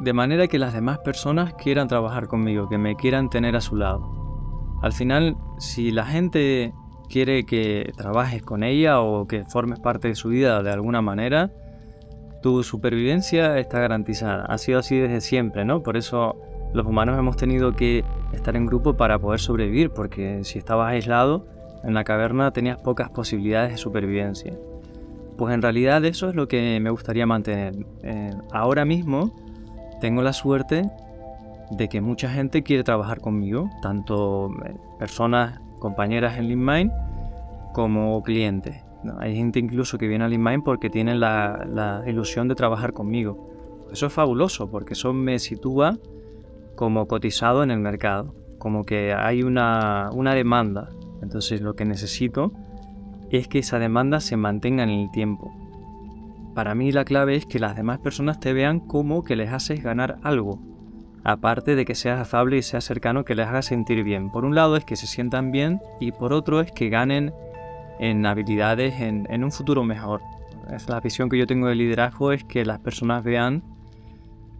De 0.01 0.12
manera 0.12 0.48
que 0.48 0.60
las 0.60 0.74
demás 0.74 0.98
personas 1.00 1.53
quieran 1.53 1.88
trabajar 1.88 2.27
conmigo, 2.27 2.67
que 2.67 2.77
me 2.77 2.95
quieran 2.95 3.29
tener 3.29 3.55
a 3.55 3.62
su 3.62 3.77
lado. 3.77 4.12
Al 4.81 4.91
final, 4.91 5.38
si 5.60 5.91
la 5.91 6.05
gente 6.05 6.74
quiere 7.07 7.45
que 7.45 7.93
trabajes 7.95 8.41
con 8.41 8.63
ella 8.63 9.00
o 9.00 9.27
que 9.27 9.45
formes 9.45 9.79
parte 9.79 10.10
de 10.10 10.15
su 10.15 10.29
vida 10.29 10.62
de 10.63 10.72
alguna 10.72 11.01
manera, 11.01 11.51
tu 12.46 12.62
supervivencia 12.62 13.58
está 13.58 13.80
garantizada. 13.80 14.46
Ha 14.46 14.60
sido 14.60 14.78
así 14.78 14.96
desde 15.00 15.20
siempre, 15.20 15.66
¿no? 15.66 15.82
Por 15.82 15.98
eso 15.98 16.36
los 16.75 16.86
humanos 16.86 17.18
hemos 17.18 17.38
tenido 17.38 17.75
que 17.75 18.04
estar 18.34 18.56
en 18.56 18.68
grupo 18.68 18.94
para 18.94 19.18
poder 19.18 19.40
sobrevivir, 19.40 19.90
porque 19.90 20.44
si 20.44 20.60
estabas 20.60 20.92
aislado 20.92 21.48
en 21.84 21.96
la 21.96 22.04
caverna 22.04 22.52
tenías 22.52 22.78
pocas 22.78 23.10
posibilidades 23.10 23.72
de 23.72 23.78
supervivencia. 23.78 24.54
Pues 25.40 25.56
en 25.56 25.64
realidad 25.64 26.06
eso 26.06 26.30
es 26.30 26.36
lo 26.36 26.48
que 26.48 26.80
me 26.80 26.92
gustaría 26.92 27.25
mantener. 27.25 27.84
Eh, 28.04 28.30
ahora 28.52 28.86
mismo 28.86 29.36
tengo 30.00 30.22
la 30.22 30.32
suerte 30.32 30.88
de 31.72 31.90
que 31.90 32.00
mucha 32.00 32.30
gente 32.30 32.62
quiere 32.62 32.84
trabajar 32.84 33.22
conmigo, 33.22 33.72
tanto 33.82 34.52
eh, 34.68 34.75
personas, 35.00 35.60
compañeras 35.80 36.38
en 36.38 36.50
LeanMind 36.50 36.92
como 37.74 38.22
clientes. 38.22 38.85
Hay 39.19 39.35
gente 39.35 39.59
incluso 39.59 39.97
que 39.97 40.07
viene 40.07 40.24
al 40.24 40.33
InMind 40.33 40.63
porque 40.63 40.89
tienen 40.89 41.19
la, 41.19 42.03
ilusión 42.07 42.47
de 42.47 42.55
trabajar 42.55 42.93
conmigo. 42.93 43.88
Eso 43.91 44.07
es 44.07 44.13
fabuloso 44.13 44.69
porque 44.69 44.93
eso 44.93 45.13
me 45.13 45.39
sitúa 45.39 45.97
como 46.75 47.07
cotizado 47.07 47.63
en 47.63 47.71
el 47.71 47.79
mercado, 47.79 48.35
como 48.57 48.83
que 48.83 49.13
hay 49.13 49.43
una, 49.43 50.09
una 50.13 50.33
demanda. 50.33 50.89
Entonces 51.21 51.62
lo 51.62 51.75
que 51.75 51.85
necesito 51.85 52.51
es 53.31 53.47
que 53.47 53.59
esa 53.59 53.79
demanda 53.79 54.19
se 54.19 54.38
mantenga 54.38 54.83
en 54.83 54.89
el 54.89 55.12
tiempo. 55.12 55.53
Para 56.53 56.74
mí 56.74 56.91
la 56.91 57.05
clave 57.05 57.35
es 57.35 57.45
que 57.45 57.59
las 57.59 57.75
demás 57.75 58.00
personas 58.00 58.39
te 58.39 58.53
vean 58.53 58.79
como 58.79 59.24
que 59.24 59.35
les 59.35 59.51
haces 59.51 59.83
ganar 59.83 60.17
algo, 60.24 60.59
aparte 61.25 61.75
de 61.75 61.83
que 61.83 61.95
seas 61.95 62.19
afable 62.19 62.57
y 62.57 62.62
seas 62.62 62.85
cercano, 62.85 63.25
que 63.25 63.35
les 63.35 63.47
haga 63.47 63.62
sentir 63.62 64.03
bien. 64.03 64.29
Por 64.29 64.45
un 64.45 64.55
lado 64.55 64.77
es 64.77 64.85
que 64.85 64.95
se 64.95 65.07
sientan 65.07 65.51
bien 65.51 65.81
y 66.00 66.12
por 66.12 66.31
otro 66.31 66.62
es 66.62 66.71
que 66.71 66.89
ganen 66.89 67.33
en 68.00 68.25
habilidades 68.25 69.00
en, 69.00 69.44
un 69.44 69.52
futuro 69.52 69.84
mejor. 69.84 70.22
Es 70.74 70.90
la 70.90 71.00
visión 71.00 71.30
que 71.30 71.38
yo 71.38 71.48
tengo 71.48 71.68
de 71.68 71.75
liderazgo 71.75 72.32
es 72.32 72.44
que 72.44 72.66
las 72.66 72.80
personas 72.80 73.24
vean 73.24 73.64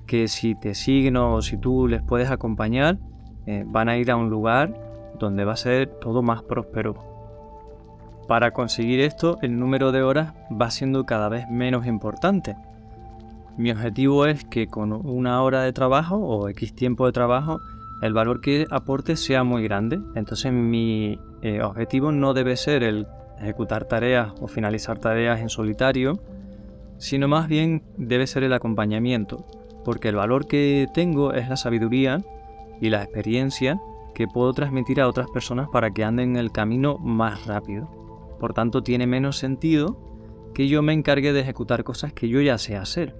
que 0.06 0.27
si 0.27 0.56
te 0.56 0.75
siguen 0.75 1.18
o 1.18 1.42
si 1.42 1.58
tú 1.58 1.88
les 1.88 2.01
puedes 2.01 2.30
acompañar, 2.30 3.00
eh, 3.48 3.63
van 3.65 3.89
a 3.89 3.98
ir 3.98 4.12
a 4.12 4.15
un 4.15 4.30
lugar 4.30 4.74
donde 5.20 5.46
va 5.46 5.54
a 5.54 5.58
ser 5.58 5.88
todo 6.00 6.22
más 6.22 6.44
próspero. 6.44 7.15
Para 8.27 8.51
conseguir 8.51 9.00
esto, 9.01 9.38
el 9.42 9.60
número 9.60 9.92
de 9.92 10.04
horas 10.04 10.34
va 10.50 10.72
siendo 10.72 11.06
cada 11.06 11.30
vez 11.30 11.48
menos 11.50 11.86
importante. 11.86 12.56
Mi 13.58 13.72
objetivo 13.72 14.25
es 14.25 14.44
que 14.44 14.68
con 14.68 14.92
una 14.92 15.42
hora 15.42 15.62
de 15.62 15.74
trabajo 15.74 16.18
o 16.18 16.50
X 16.50 16.75
tiempo 16.75 17.06
de 17.06 17.13
trabajo, 17.13 17.62
el 18.01 18.13
valor 18.13 18.42
que 18.42 18.65
aporte 18.70 19.15
sea 19.15 19.44
muy 19.44 19.63
grande. 19.63 20.01
Entonces 20.15 20.51
mi 20.51 21.20
eh, 21.42 21.62
objetivo 21.62 22.12
no 22.12 22.34
debe 22.34 22.58
ser 22.58 22.84
el 22.84 23.08
ejecutar 23.39 23.86
tareas 23.86 24.34
o 24.42 24.48
finalizar 24.48 25.00
tareas 25.00 25.39
en 25.39 25.50
solitario, 25.50 26.20
sino 26.98 27.27
más 27.27 27.48
bien 27.48 27.84
debe 27.98 28.27
ser 28.27 28.44
el 28.44 28.54
acompañamiento, 28.54 29.46
porque 29.84 30.10
el 30.10 30.15
valor 30.15 30.48
que 30.48 30.88
tengo 30.94 31.34
es 31.34 31.50
la 31.50 31.58
sabiduría 31.58 32.22
y 32.82 32.89
la 32.89 33.04
experiencia 33.04 33.80
que 34.13 34.27
puedo 34.27 34.54
transmitir 34.54 35.01
a 35.01 35.08
otras 35.08 35.30
personas 35.30 35.68
para 35.70 35.92
que 35.92 36.04
anden 36.04 36.32
en 36.32 36.38
el 36.38 36.51
camino 36.51 36.98
más 36.98 37.46
rápido. 37.46 37.89
Por 38.39 38.54
tanto, 38.54 38.82
tiene 38.82 39.08
menos 39.08 39.38
sentido 39.38 39.98
que 40.54 40.68
yo 40.68 40.82
me 40.82 40.94
encargue 40.94 41.34
de 41.34 41.42
ejecutar 41.42 41.84
cosas 41.84 42.13
que 42.13 42.30
yo 42.30 42.42
ya 42.42 42.58
sé 42.58 42.77
hacer. 42.77 43.15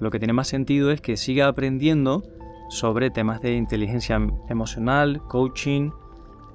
Lo 0.00 0.10
que 0.10 0.18
tiene 0.18 0.34
más 0.34 0.48
sentido 0.48 0.90
es 0.90 1.00
que 1.00 1.16
siga 1.16 1.48
aprendiendo 1.48 2.22
sobre 2.68 3.10
temas 3.10 3.40
de 3.40 3.54
inteligencia 3.54 4.20
emocional, 4.48 5.22
coaching 5.28 5.90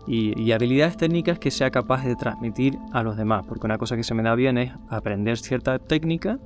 y, 0.06 0.52
habilidades 0.52 0.98
técnicas 0.98 1.40
que 1.40 1.52
sea 1.52 1.72
capaz 1.72 2.04
de 2.04 2.16
transmitir 2.16 2.78
a 2.92 3.04
los 3.04 3.18
demás. 3.18 3.46
Porque 3.48 3.66
una 3.66 3.78
cosa 3.78 3.96
que 3.96 4.04
se 4.04 4.14
me 4.14 4.24
da 4.24 4.36
bien 4.36 4.58
es 4.58 4.74
aprender 4.90 5.38
cierta 5.38 5.80
técnica 5.80 6.40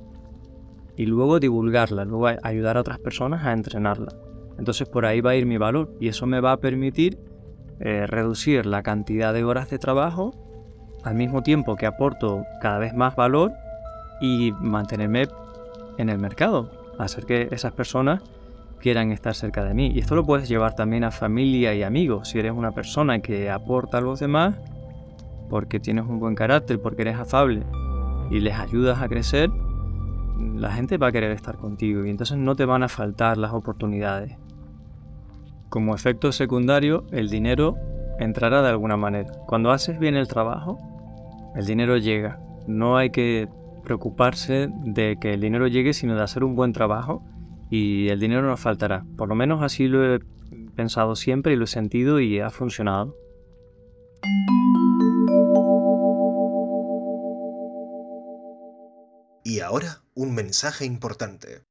y 0.96 1.06
luego 1.06 1.40
divulgarla, 1.40 2.04
luego 2.04 2.28
ayudar 2.42 2.76
a 2.76 2.80
otras 2.80 2.98
personas 2.98 3.44
a 3.44 3.52
entrenarla. 3.52 4.12
Entonces 4.58 4.88
por 4.88 5.06
ahí 5.06 5.20
va 5.20 5.30
a 5.30 5.36
ir 5.36 5.46
mi 5.46 5.56
valor 5.56 5.94
y 6.00 6.08
eso 6.08 6.26
me 6.26 6.40
va 6.40 6.52
a 6.52 6.56
permitir 6.58 7.18
eh, 7.80 8.06
reducir 8.06 8.66
la 8.66 8.82
cantidad 8.82 9.32
de 9.32 9.44
horas 9.44 9.70
de 9.70 9.78
trabajo 9.78 10.34
al 11.04 11.14
mismo 11.14 11.42
tiempo 11.42 11.76
que 11.76 11.86
aporto 11.86 12.42
cada 12.60 12.78
vez 12.78 12.92
más 12.92 13.14
valor 13.14 13.52
y 14.20 14.52
mantenerme 14.60 15.28
en 15.96 16.08
el 16.08 16.18
mercado, 16.18 16.70
hacer 16.98 17.24
que 17.24 17.48
esas 17.52 17.72
personas 17.72 18.22
quieran 18.78 19.12
estar 19.12 19.34
cerca 19.34 19.64
de 19.64 19.74
mí. 19.74 19.90
Y 19.94 19.98
esto 19.98 20.14
lo 20.14 20.24
puedes 20.24 20.48
llevar 20.48 20.74
también 20.74 21.04
a 21.04 21.10
familia 21.10 21.74
y 21.74 21.82
amigos. 21.82 22.28
Si 22.28 22.38
eres 22.38 22.52
una 22.52 22.72
persona 22.72 23.20
que 23.20 23.50
aporta 23.50 23.98
a 23.98 24.00
los 24.00 24.20
demás, 24.20 24.56
porque 25.48 25.80
tienes 25.80 26.06
un 26.06 26.20
buen 26.20 26.34
carácter, 26.34 26.80
porque 26.80 27.02
eres 27.02 27.16
afable 27.16 27.62
y 28.30 28.40
les 28.40 28.58
ayudas 28.58 29.00
a 29.00 29.08
crecer, 29.08 29.50
la 30.54 30.72
gente 30.72 30.98
va 30.98 31.08
a 31.08 31.12
querer 31.12 31.32
estar 31.32 31.56
contigo 31.56 32.04
y 32.04 32.10
entonces 32.10 32.36
no 32.36 32.54
te 32.54 32.64
van 32.64 32.82
a 32.82 32.88
faltar 32.88 33.38
las 33.38 33.52
oportunidades. 33.52 34.36
Como 35.68 35.94
efecto 35.94 36.32
secundario, 36.32 37.04
el 37.10 37.28
dinero 37.28 37.76
entrará 38.18 38.62
de 38.62 38.68
alguna 38.68 38.96
manera. 38.96 39.32
Cuando 39.46 39.70
haces 39.70 39.98
bien 39.98 40.16
el 40.16 40.28
trabajo, 40.28 40.78
el 41.54 41.66
dinero 41.66 41.96
llega. 41.96 42.40
No 42.66 42.96
hay 42.96 43.10
que 43.10 43.48
preocuparse 43.82 44.68
de 44.84 45.16
que 45.20 45.34
el 45.34 45.40
dinero 45.40 45.66
llegue, 45.66 45.92
sino 45.92 46.14
de 46.14 46.22
hacer 46.22 46.44
un 46.44 46.54
buen 46.54 46.72
trabajo 46.72 47.22
y 47.70 48.08
el 48.08 48.20
dinero 48.20 48.42
nos 48.42 48.60
faltará. 48.60 49.04
Por 49.16 49.28
lo 49.28 49.34
menos 49.34 49.62
así 49.62 49.88
lo 49.88 50.14
he 50.14 50.20
pensado 50.74 51.16
siempre 51.16 51.52
y 51.52 51.56
lo 51.56 51.64
he 51.64 51.68
sentido 51.68 52.20
y 52.20 52.40
ha 52.40 52.50
funcionado. 52.50 53.16
Y 59.44 59.60
ahora 59.60 60.02
un 60.14 60.34
mensaje 60.34 60.84
importante. 60.84 61.62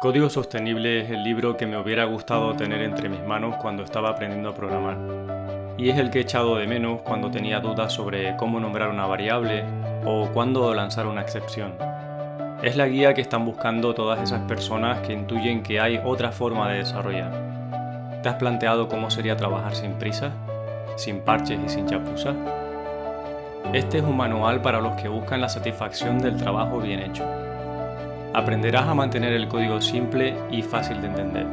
Código 0.00 0.28
Sostenible 0.28 1.00
es 1.00 1.10
el 1.10 1.24
libro 1.24 1.56
que 1.56 1.66
me 1.66 1.78
hubiera 1.78 2.04
gustado 2.04 2.54
tener 2.54 2.82
entre 2.82 3.08
mis 3.08 3.22
manos 3.22 3.56
cuando 3.56 3.82
estaba 3.82 4.10
aprendiendo 4.10 4.50
a 4.50 4.54
programar. 4.54 5.74
Y 5.78 5.88
es 5.88 5.98
el 5.98 6.10
que 6.10 6.18
he 6.18 6.22
echado 6.22 6.56
de 6.56 6.66
menos 6.66 7.02
cuando 7.02 7.30
tenía 7.30 7.60
dudas 7.60 7.92
sobre 7.92 8.36
cómo 8.36 8.60
nombrar 8.60 8.90
una 8.90 9.06
variable 9.06 9.64
o 10.04 10.30
cuándo 10.32 10.72
lanzar 10.74 11.06
una 11.06 11.22
excepción. 11.22 11.74
Es 12.62 12.74
la 12.74 12.86
guía 12.86 13.12
que 13.12 13.20
están 13.20 13.44
buscando 13.44 13.92
todas 13.92 14.18
esas 14.22 14.40
personas 14.48 15.00
que 15.00 15.12
intuyen 15.12 15.62
que 15.62 15.78
hay 15.78 16.00
otra 16.02 16.32
forma 16.32 16.70
de 16.70 16.78
desarrollar. 16.78 17.30
¿Te 18.22 18.30
has 18.30 18.36
planteado 18.36 18.88
cómo 18.88 19.10
sería 19.10 19.36
trabajar 19.36 19.74
sin 19.74 19.92
prisa, 19.98 20.32
sin 20.96 21.20
parches 21.20 21.60
y 21.66 21.68
sin 21.68 21.86
chapuzas? 21.86 22.34
Este 23.74 23.98
es 23.98 24.04
un 24.04 24.16
manual 24.16 24.62
para 24.62 24.80
los 24.80 24.94
que 24.94 25.08
buscan 25.08 25.42
la 25.42 25.50
satisfacción 25.50 26.18
del 26.18 26.38
trabajo 26.38 26.78
bien 26.78 27.00
hecho. 27.00 27.24
Aprenderás 28.32 28.86
a 28.86 28.94
mantener 28.94 29.34
el 29.34 29.48
código 29.48 29.82
simple 29.82 30.34
y 30.50 30.62
fácil 30.62 31.02
de 31.02 31.08
entender. 31.08 31.46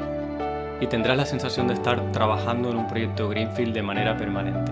Y 0.79 0.88
tendrás 0.88 1.17
la 1.17 1.25
sensación 1.25 1.67
de 1.67 1.74
estar 1.74 2.01
trabajando 2.13 2.69
en 2.69 2.77
un 2.77 2.88
proyecto 2.88 3.27
Greenfield 3.27 3.74
de 3.74 3.83
manera 3.83 4.15
permanente. 4.15 4.72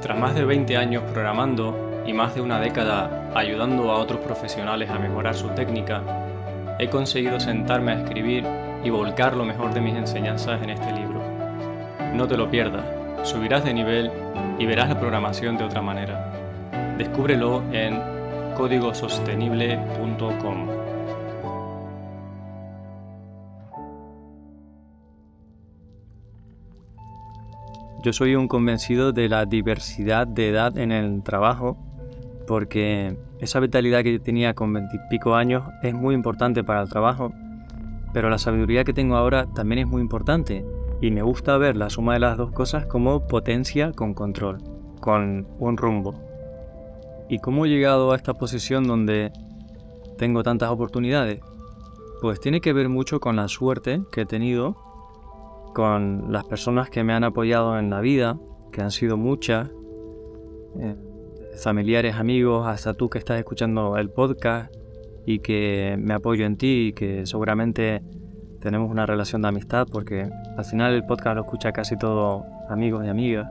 Tras 0.00 0.16
más 0.16 0.36
de 0.36 0.44
20 0.44 0.76
años 0.76 1.02
programando, 1.12 1.85
y 2.06 2.12
más 2.12 2.34
de 2.34 2.40
una 2.40 2.60
década 2.60 3.30
ayudando 3.34 3.90
a 3.90 3.96
otros 3.96 4.20
profesionales 4.20 4.88
a 4.90 4.98
mejorar 4.98 5.34
su 5.34 5.48
técnica, 5.48 6.02
he 6.78 6.88
conseguido 6.88 7.40
sentarme 7.40 7.92
a 7.92 8.02
escribir 8.02 8.46
y 8.84 8.90
volcar 8.90 9.36
lo 9.36 9.44
mejor 9.44 9.74
de 9.74 9.80
mis 9.80 9.94
enseñanzas 9.94 10.62
en 10.62 10.70
este 10.70 10.92
libro. 10.92 11.20
No 12.14 12.28
te 12.28 12.36
lo 12.36 12.50
pierdas, 12.50 12.84
subirás 13.28 13.64
de 13.64 13.74
nivel 13.74 14.12
y 14.58 14.66
verás 14.66 14.88
la 14.88 15.00
programación 15.00 15.56
de 15.56 15.64
otra 15.64 15.82
manera. 15.82 16.32
Descúbrelo 16.96 17.64
en 17.72 18.00
códigosostenible.com. 18.56 20.68
Yo 28.02 28.12
soy 28.12 28.36
un 28.36 28.46
convencido 28.46 29.12
de 29.12 29.28
la 29.28 29.46
diversidad 29.46 30.28
de 30.28 30.50
edad 30.50 30.78
en 30.78 30.92
el 30.92 31.24
trabajo 31.24 31.76
porque 32.46 33.16
esa 33.40 33.60
vitalidad 33.60 34.02
que 34.02 34.12
yo 34.12 34.20
tenía 34.20 34.54
con 34.54 34.72
veintipico 34.72 35.34
años 35.34 35.64
es 35.82 35.94
muy 35.94 36.14
importante 36.14 36.64
para 36.64 36.82
el 36.82 36.88
trabajo, 36.88 37.32
pero 38.12 38.30
la 38.30 38.38
sabiduría 38.38 38.84
que 38.84 38.92
tengo 38.92 39.16
ahora 39.16 39.46
también 39.54 39.80
es 39.80 39.86
muy 39.86 40.00
importante 40.00 40.64
y 41.00 41.10
me 41.10 41.22
gusta 41.22 41.58
ver 41.58 41.76
la 41.76 41.90
suma 41.90 42.14
de 42.14 42.20
las 42.20 42.36
dos 42.38 42.52
cosas 42.52 42.86
como 42.86 43.26
potencia 43.26 43.92
con 43.92 44.14
control, 44.14 44.58
con 45.00 45.46
un 45.58 45.76
rumbo. 45.76 46.14
¿Y 47.28 47.38
cómo 47.40 47.66
he 47.66 47.68
llegado 47.68 48.12
a 48.12 48.16
esta 48.16 48.34
posición 48.34 48.86
donde 48.86 49.32
tengo 50.16 50.42
tantas 50.42 50.70
oportunidades? 50.70 51.40
Pues 52.22 52.40
tiene 52.40 52.60
que 52.60 52.72
ver 52.72 52.88
mucho 52.88 53.20
con 53.20 53.36
la 53.36 53.48
suerte 53.48 54.00
que 54.10 54.22
he 54.22 54.26
tenido, 54.26 54.76
con 55.74 56.32
las 56.32 56.44
personas 56.44 56.88
que 56.88 57.04
me 57.04 57.12
han 57.12 57.24
apoyado 57.24 57.78
en 57.78 57.90
la 57.90 58.00
vida, 58.00 58.38
que 58.72 58.80
han 58.80 58.90
sido 58.90 59.16
muchas. 59.16 59.70
Eh, 60.78 60.96
familiares, 61.56 62.16
amigos, 62.16 62.66
hasta 62.66 62.94
tú 62.94 63.08
que 63.08 63.18
estás 63.18 63.38
escuchando 63.38 63.96
el 63.96 64.10
podcast 64.10 64.74
y 65.24 65.40
que 65.40 65.96
me 65.98 66.14
apoyo 66.14 66.44
en 66.44 66.56
ti 66.56 66.88
y 66.88 66.92
que 66.92 67.26
seguramente 67.26 68.02
tenemos 68.60 68.90
una 68.90 69.06
relación 69.06 69.42
de 69.42 69.48
amistad 69.48 69.86
porque 69.90 70.28
al 70.56 70.64
final 70.64 70.94
el 70.94 71.04
podcast 71.04 71.36
lo 71.36 71.42
escucha 71.42 71.72
casi 71.72 71.96
todo 71.96 72.44
amigos 72.68 73.04
y 73.04 73.08
amigas. 73.08 73.48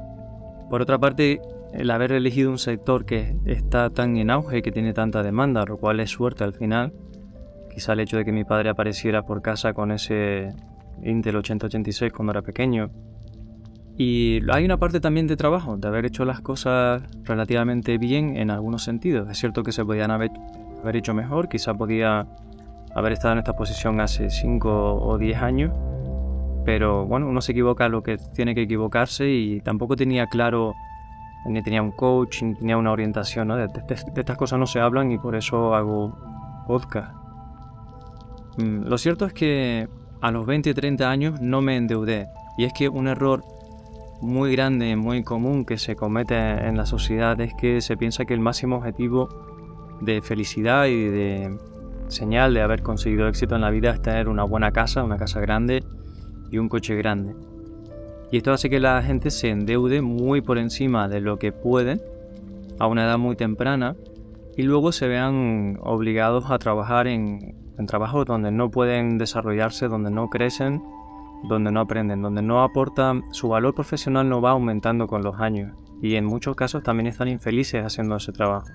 Por 0.70 0.82
otra 0.82 0.98
parte, 0.98 1.42
el 1.74 1.92
haber 1.92 2.12
elegido 2.12 2.52
un 2.52 2.58
sector 2.58 3.06
que 3.06 3.36
está 3.46 3.90
tan 3.90 4.18
en 4.18 4.30
auge 4.30 4.60
y 4.60 4.62
que 4.62 4.72
tiene 4.72 4.94
tanta 4.94 5.24
demanda, 5.24 5.66
lo 5.66 5.78
cual 5.78 6.00
es 6.00 6.12
suerte 6.12 6.44
al 6.44 6.54
final, 6.54 6.94
quizá 7.74 7.94
el 7.94 8.00
hecho 8.00 8.18
de 8.18 8.26
que 8.26 8.32
mi 8.32 8.46
padre 8.46 8.70
apareciera 8.70 9.24
por 9.24 9.42
casa 9.42 9.74
con 9.74 9.92
ese 9.92 10.54
Intel 11.04 11.36
8086 11.38 12.14
cuando 12.14 12.32
era 12.32 12.42
pequeño, 12.42 12.90
y 13.98 14.42
hay 14.52 14.66
una 14.66 14.78
parte 14.78 15.00
también 15.00 15.26
de 15.28 15.38
trabajo, 15.38 15.78
de 15.78 15.88
haber 15.88 16.06
hecho 16.06 16.26
las 16.26 16.42
cosas 16.42 17.02
relativamente 17.24 17.98
bien 17.98 18.36
en 18.36 18.52
algunos 18.52 18.84
sentidos. 18.84 19.30
Es 19.30 19.38
cierto 19.38 19.64
que 19.64 19.72
se 19.72 19.86
podían 19.86 20.12
haber, 20.12 20.32
hecho 20.94 21.14
mejor, 21.14 21.48
quizá 21.48 21.74
podía 21.74 22.28
haber 22.94 23.14
estado 23.14 23.34
en 23.34 23.40
esta 23.40 23.54
posición 23.54 24.02
hace 24.02 24.30
5 24.30 24.96
o 25.02 25.18
10 25.18 25.42
años, 25.42 25.72
pero 26.66 27.06
bueno, 27.06 27.30
uno 27.30 27.40
se 27.40 27.54
equivoca 27.54 27.88
lo 27.88 28.04
que 28.04 28.18
tiene 28.18 28.54
que 28.54 28.64
equivocarse 28.64 29.30
y 29.30 29.62
tampoco 29.62 29.96
tenía 29.96 30.28
claro 30.28 30.74
ni 31.48 31.62
tenía 31.62 31.82
un 31.82 31.92
coach, 31.92 32.42
ni 32.42 32.56
tenía 32.56 32.76
una 32.76 32.92
orientación, 32.92 33.48
¿no? 33.48 33.56
De, 33.56 33.68
estas 33.88 34.36
cosas 34.36 34.60
no 34.60 34.66
se 34.66 34.80
hablan 34.80 35.12
y 35.12 35.18
por 35.20 35.36
eso 35.36 35.74
hago 35.74 36.18
podcast. 36.68 37.14
Mm, 38.58 38.88
lo 38.88 38.98
cierto 38.98 39.26
es 39.26 39.34
que 39.34 39.88
a 40.22 40.32
los 40.32 40.46
20 40.46 40.72
y 40.72 40.74
30 40.74 41.10
años 41.10 41.40
no 41.40 41.62
me 41.62 41.78
endeudé. 41.78 42.28
Y 42.58 42.64
es 42.64 42.74
que 42.74 42.90
un 42.90 43.08
error 43.08 43.44
muy 44.26 44.56
grande, 44.56 44.96
muy 44.96 45.24
común 45.24 45.66
que 45.66 45.78
se 45.78 45.96
comete 45.96 46.36
en 46.36 46.78
la 46.78 46.86
sociedad 46.86 47.40
es 47.40 47.54
que 47.54 47.82
se 47.82 47.96
piensa 47.96 48.26
que 48.26 48.34
el 48.34 48.40
máximo 48.40 48.78
objetivo 48.78 49.30
de 50.02 50.22
felicidad 50.22 50.88
y 50.88 51.06
de 51.06 51.58
señal 52.08 52.54
de 52.54 52.62
haber 52.62 52.82
conseguido 52.82 53.28
éxito 53.28 53.56
en 53.56 53.62
la 53.62 53.70
vida 53.70 53.92
es 53.92 54.02
tener 54.02 54.28
una 54.28 54.44
buena 54.44 54.72
casa, 54.72 55.04
una 55.04 55.18
casa 55.18 55.40
grande 55.40 55.84
y 56.52 56.58
un 56.58 56.70
coche 56.70 56.96
grande. 56.96 57.36
Y 58.32 58.38
esto 58.38 58.52
hace 58.52 58.70
que 58.70 58.80
la 58.80 59.02
gente 59.02 59.32
se 59.32 59.50
endeude 59.50 60.02
muy 60.02 60.42
por 60.42 60.58
encima 60.58 61.08
de 61.08 61.22
lo 61.22 61.38
que 61.38 61.52
puede 61.52 62.02
a 62.80 62.88
una 62.88 63.06
edad 63.06 63.18
muy 63.18 63.36
temprana 63.36 63.96
y 64.58 64.64
luego 64.64 64.92
se 64.92 65.08
vean 65.08 65.78
obligados 65.82 66.50
a 66.50 66.58
trabajar 66.58 67.08
en, 67.08 67.56
en 67.78 67.86
trabajos 67.86 68.26
donde 68.26 68.52
no 68.52 68.70
pueden 68.72 69.18
desarrollarse, 69.18 69.88
donde 69.88 70.12
no 70.12 70.30
crecen, 70.30 70.82
donde 71.44 71.72
no 71.72 71.82
aprenden, 71.82 72.22
donde 72.22 72.42
no 72.42 72.64
aportan, 72.64 73.24
su 73.32 73.50
valor 73.50 73.76
profesional 73.76 74.28
no 74.28 74.42
va 74.42 74.52
aumentando 74.52 75.08
con 75.08 75.24
los 75.24 75.40
años 75.40 75.76
y 76.02 76.16
en 76.16 76.26
muchos 76.26 76.56
casos 76.56 76.84
también 76.84 77.08
están 77.08 77.28
infelices 77.28 77.84
haciendo 77.84 78.16
ese 78.16 78.32
trabajo. 78.32 78.68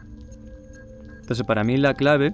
Entonces 1.21 1.47
para 1.47 1.65
mí 1.65 1.77
la 1.77 1.95
clave, 1.95 2.33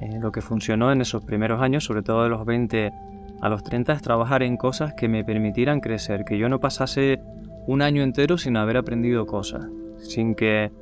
eh, 0.00 0.18
lo 0.20 0.32
que 0.32 0.40
funcionó 0.40 0.92
en 0.92 1.00
esos 1.00 1.24
primeros 1.24 1.60
años, 1.60 1.84
sobre 1.84 2.02
todo 2.02 2.24
de 2.24 2.28
los 2.28 2.44
20 2.44 2.92
a 3.40 3.48
los 3.48 3.62
30, 3.62 3.92
es 3.92 4.02
trabajar 4.02 4.42
en 4.42 4.56
cosas 4.56 4.94
que 4.94 5.08
me 5.08 5.24
permitieran 5.24 5.80
crecer, 5.80 6.24
que 6.24 6.38
yo 6.38 6.48
no 6.48 6.60
pasase 6.60 7.20
un 7.66 7.82
año 7.82 8.02
entero 8.02 8.38
sin 8.38 8.56
haber 8.56 8.76
aprendido 8.76 9.26
cosas, 9.26 9.66
sin 9.98 10.34
que 10.34 10.72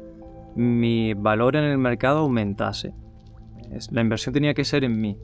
mi 0.54 1.14
valor 1.14 1.56
en 1.56 1.64
el 1.64 1.78
mercado 1.78 2.20
aumentase. 2.20 2.94
La 3.90 4.00
inversión 4.00 4.32
tenía 4.32 4.54
que 4.54 4.64
ser 4.64 4.84
en 4.84 5.00
mí, 5.00 5.18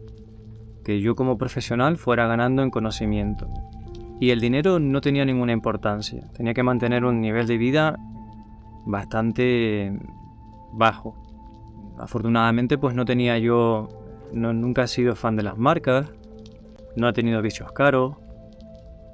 que 0.84 1.00
yo 1.00 1.14
como 1.14 1.38
profesional 1.38 1.96
fuera 1.96 2.26
ganando 2.26 2.62
en 2.62 2.70
conocimiento. 2.70 3.48
Y 4.20 4.30
el 4.30 4.40
dinero 4.40 4.78
no 4.78 5.00
tenía 5.00 5.24
ninguna 5.24 5.52
importancia, 5.52 6.28
tenía 6.32 6.54
que 6.54 6.62
mantener 6.62 7.04
un 7.04 7.20
nivel 7.20 7.46
de 7.46 7.58
vida 7.58 7.98
bastante 8.86 9.98
bajo. 10.72 11.16
Afortunadamente 11.98 12.78
pues 12.78 12.94
no 12.94 13.04
tenía 13.04 13.38
yo, 13.38 13.88
nunca 14.32 14.84
he 14.84 14.88
sido 14.88 15.14
fan 15.14 15.36
de 15.36 15.42
las 15.42 15.58
marcas, 15.58 16.10
no 16.96 17.08
he 17.08 17.12
tenido 17.12 17.42
vicios 17.42 17.72
caros 17.72 18.16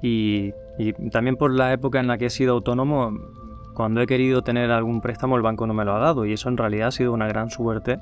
y, 0.01 0.53
y 0.77 0.93
también 1.09 1.35
por 1.35 1.53
la 1.53 1.73
época 1.73 1.99
en 1.99 2.07
la 2.07 2.17
que 2.17 2.27
he 2.27 2.29
sido 2.29 2.53
autónomo, 2.53 3.17
cuando 3.73 4.01
he 4.01 4.07
querido 4.07 4.41
tener 4.41 4.71
algún 4.71 5.01
préstamo 5.01 5.37
el 5.37 5.41
banco 5.41 5.65
no 5.65 5.73
me 5.73 5.85
lo 5.85 5.95
ha 5.95 5.99
dado 5.99 6.25
y 6.25 6.33
eso 6.33 6.49
en 6.49 6.57
realidad 6.57 6.89
ha 6.89 6.91
sido 6.91 7.13
una 7.13 7.27
gran 7.27 7.49
suerte 7.49 7.99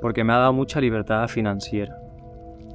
porque 0.00 0.24
me 0.24 0.32
ha 0.32 0.38
dado 0.38 0.52
mucha 0.52 0.80
libertad 0.80 1.26
financiera. 1.28 1.96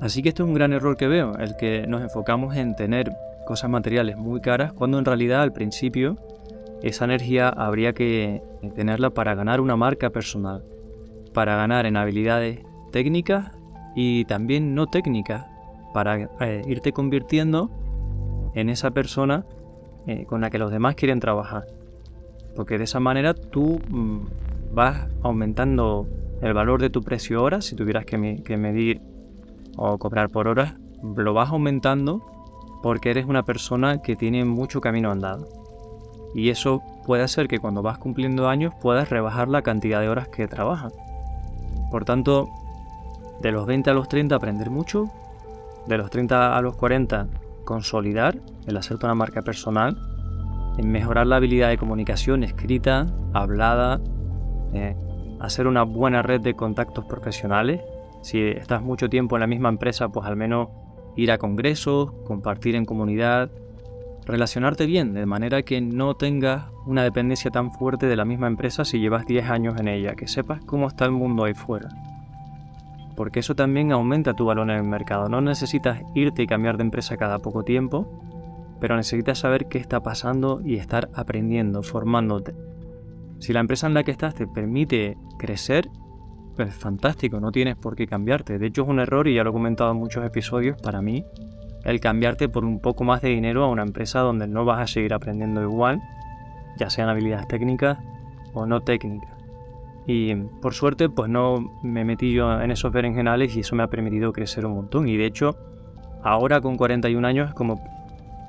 Así 0.03 0.21
que 0.21 0.27
esto 0.27 0.43
es 0.43 0.49
un 0.49 0.53
gran 0.53 0.73
error 0.73 0.97
que 0.97 1.07
veo, 1.07 1.37
el 1.37 1.55
que 1.55 1.87
nos 1.87 2.01
enfocamos 2.01 2.57
en 2.57 2.75
tener 2.75 3.09
cosas 3.45 3.69
materiales 3.69 4.17
muy 4.17 4.41
caras 4.41 4.73
cuando 4.73 4.99
en 4.99 5.05
realidad 5.05 5.41
al 5.41 5.53
principio 5.53 6.17
esa 6.81 7.05
energía 7.05 7.47
habría 7.47 7.93
que 7.93 8.43
tenerla 8.75 9.11
para 9.11 9.33
ganar 9.33 9.61
una 9.61 9.77
marca 9.77 10.09
personal, 10.09 10.61
para 11.33 11.55
ganar 11.55 11.85
en 11.85 11.95
habilidades 11.95 12.59
técnicas 12.91 13.51
y 13.95 14.25
también 14.25 14.75
no 14.75 14.87
técnicas, 14.87 15.45
para 15.93 16.27
eh, 16.41 16.63
irte 16.67 16.91
convirtiendo 16.91 17.71
en 18.55 18.67
esa 18.67 18.91
persona 18.91 19.45
eh, 20.05 20.25
con 20.25 20.41
la 20.41 20.49
que 20.49 20.59
los 20.59 20.69
demás 20.69 20.95
quieren 20.95 21.21
trabajar. 21.21 21.63
Porque 22.57 22.77
de 22.77 22.83
esa 22.83 22.99
manera 22.99 23.33
tú 23.33 23.79
mm, 23.87 24.25
vas 24.73 25.07
aumentando 25.21 26.09
el 26.41 26.53
valor 26.53 26.81
de 26.81 26.89
tu 26.89 27.01
precio 27.01 27.41
hora, 27.41 27.61
si 27.61 27.77
tuvieras 27.77 28.05
que, 28.05 28.17
medir 28.17 28.99
o 29.77 29.97
cobrar 29.97 30.29
por 30.29 30.47
horas, 30.47 30.75
lo 31.15 31.33
vas 31.33 31.49
aumentando 31.49 32.21
porque 32.81 33.09
eres 33.09 33.25
una 33.25 33.43
persona 33.43 34.01
que 34.01 34.15
tiene 34.15 34.45
mucho 34.45 34.81
camino 34.81 35.11
andado. 35.11 35.47
Y 36.35 36.49
eso 36.49 36.81
puede 37.05 37.23
hacer 37.23 37.47
que 37.47 37.59
cuando 37.59 37.81
vas 37.81 37.97
cumpliendo 37.97 38.49
años 38.49 38.73
puedas 38.81 39.09
rebajar 39.09 39.47
la 39.47 39.61
cantidad 39.61 40.01
de 40.01 40.09
horas 40.09 40.27
que 40.27 40.47
trabajas. 40.47 40.93
Por 41.91 42.05
tanto, 42.05 42.49
de 43.41 43.51
los 43.51 43.65
20 43.65 43.89
a 43.89 43.93
los 43.93 44.07
30 44.07 44.35
aprender 44.35 44.69
mucho, 44.69 45.09
de 45.87 45.97
los 45.97 46.09
30 46.09 46.57
a 46.57 46.61
los 46.61 46.75
40 46.75 47.27
consolidar 47.65 48.35
el 48.67 48.77
hacerte 48.77 49.05
una 49.05 49.15
marca 49.15 49.41
personal, 49.41 49.97
en 50.77 50.91
mejorar 50.91 51.27
la 51.27 51.37
habilidad 51.37 51.69
de 51.69 51.77
comunicación 51.77 52.43
escrita, 52.43 53.07
hablada, 53.33 54.01
eh, 54.73 54.95
hacer 55.39 55.67
una 55.67 55.83
buena 55.83 56.21
red 56.21 56.41
de 56.41 56.55
contactos 56.55 57.05
profesionales. 57.05 57.81
Si 58.23 58.39
estás 58.39 58.81
mucho 58.81 59.09
tiempo 59.09 59.35
en 59.35 59.41
la 59.41 59.47
misma 59.47 59.67
empresa, 59.67 60.07
pues 60.09 60.25
al 60.25 60.37
menos 60.37 60.69
ir 61.17 61.29
a 61.29 61.37
congresos, 61.37 62.13
compartir 62.25 62.75
en 62.75 62.85
comunidad, 62.85 63.51
relacionarte 64.25 64.85
bien, 64.85 65.13
de 65.13 65.25
manera 65.25 65.63
que 65.63 65.81
no 65.81 66.15
tengas 66.15 66.65
una 66.85 67.03
dependencia 67.03 67.51
tan 67.51 67.71
fuerte 67.73 68.07
de 68.07 68.15
la 68.15 68.23
misma 68.23 68.47
empresa 68.47 68.85
si 68.85 68.99
llevas 68.99 69.25
10 69.25 69.49
años 69.49 69.75
en 69.77 69.89
ella, 69.89 70.15
que 70.15 70.29
sepas 70.29 70.63
cómo 70.63 70.87
está 70.87 71.03
el 71.03 71.11
mundo 71.11 71.43
ahí 71.43 71.53
fuera. 71.53 71.89
Porque 73.17 73.41
eso 73.41 73.55
también 73.55 73.91
aumenta 73.91 74.33
tu 74.33 74.45
valor 74.45 74.69
en 74.69 74.77
el 74.77 74.83
mercado. 74.83 75.27
No 75.27 75.41
necesitas 75.41 76.01
irte 76.15 76.43
y 76.43 76.47
cambiar 76.47 76.77
de 76.77 76.83
empresa 76.83 77.17
cada 77.17 77.39
poco 77.39 77.63
tiempo, 77.63 78.07
pero 78.79 78.95
necesitas 78.95 79.39
saber 79.39 79.67
qué 79.67 79.79
está 79.79 80.01
pasando 80.01 80.61
y 80.63 80.77
estar 80.77 81.09
aprendiendo, 81.13 81.83
formándote. 81.83 82.55
Si 83.39 83.51
la 83.51 83.59
empresa 83.59 83.87
en 83.87 83.93
la 83.93 84.03
que 84.03 84.11
estás 84.11 84.33
te 84.33 84.47
permite 84.47 85.17
crecer, 85.37 85.89
pues 86.55 86.73
fantástico, 86.73 87.39
no 87.39 87.51
tienes 87.51 87.75
por 87.75 87.95
qué 87.95 88.07
cambiarte. 88.07 88.59
De 88.59 88.67
hecho 88.67 88.83
es 88.83 88.87
un 88.87 88.99
error, 88.99 89.27
y 89.27 89.35
ya 89.35 89.43
lo 89.43 89.49
he 89.49 89.53
comentado 89.53 89.91
en 89.91 89.97
muchos 89.97 90.25
episodios, 90.25 90.81
para 90.81 91.01
mí, 91.01 91.25
el 91.83 91.99
cambiarte 91.99 92.49
por 92.49 92.63
un 92.63 92.79
poco 92.79 93.03
más 93.03 93.21
de 93.21 93.29
dinero 93.29 93.63
a 93.63 93.69
una 93.69 93.83
empresa 93.83 94.19
donde 94.19 94.47
no 94.47 94.65
vas 94.65 94.81
a 94.81 94.87
seguir 94.87 95.13
aprendiendo 95.13 95.61
igual, 95.61 96.01
ya 96.77 96.89
sean 96.89 97.09
habilidades 97.09 97.47
técnicas 97.47 97.97
o 98.53 98.65
no 98.65 98.81
técnicas. 98.81 99.33
Y 100.05 100.35
por 100.35 100.73
suerte, 100.73 101.09
pues 101.09 101.29
no 101.29 101.79
me 101.81 102.03
metí 102.03 102.33
yo 102.33 102.61
en 102.61 102.71
esos 102.71 102.91
berenjenales 102.91 103.55
y 103.55 103.61
eso 103.61 103.75
me 103.75 103.83
ha 103.83 103.87
permitido 103.87 104.33
crecer 104.33 104.65
un 104.65 104.75
montón. 104.75 105.07
Y 105.07 105.15
de 105.15 105.25
hecho, 105.25 105.57
ahora 106.23 106.59
con 106.61 106.75
41 106.75 107.25
años, 107.25 107.53
como 107.53 107.81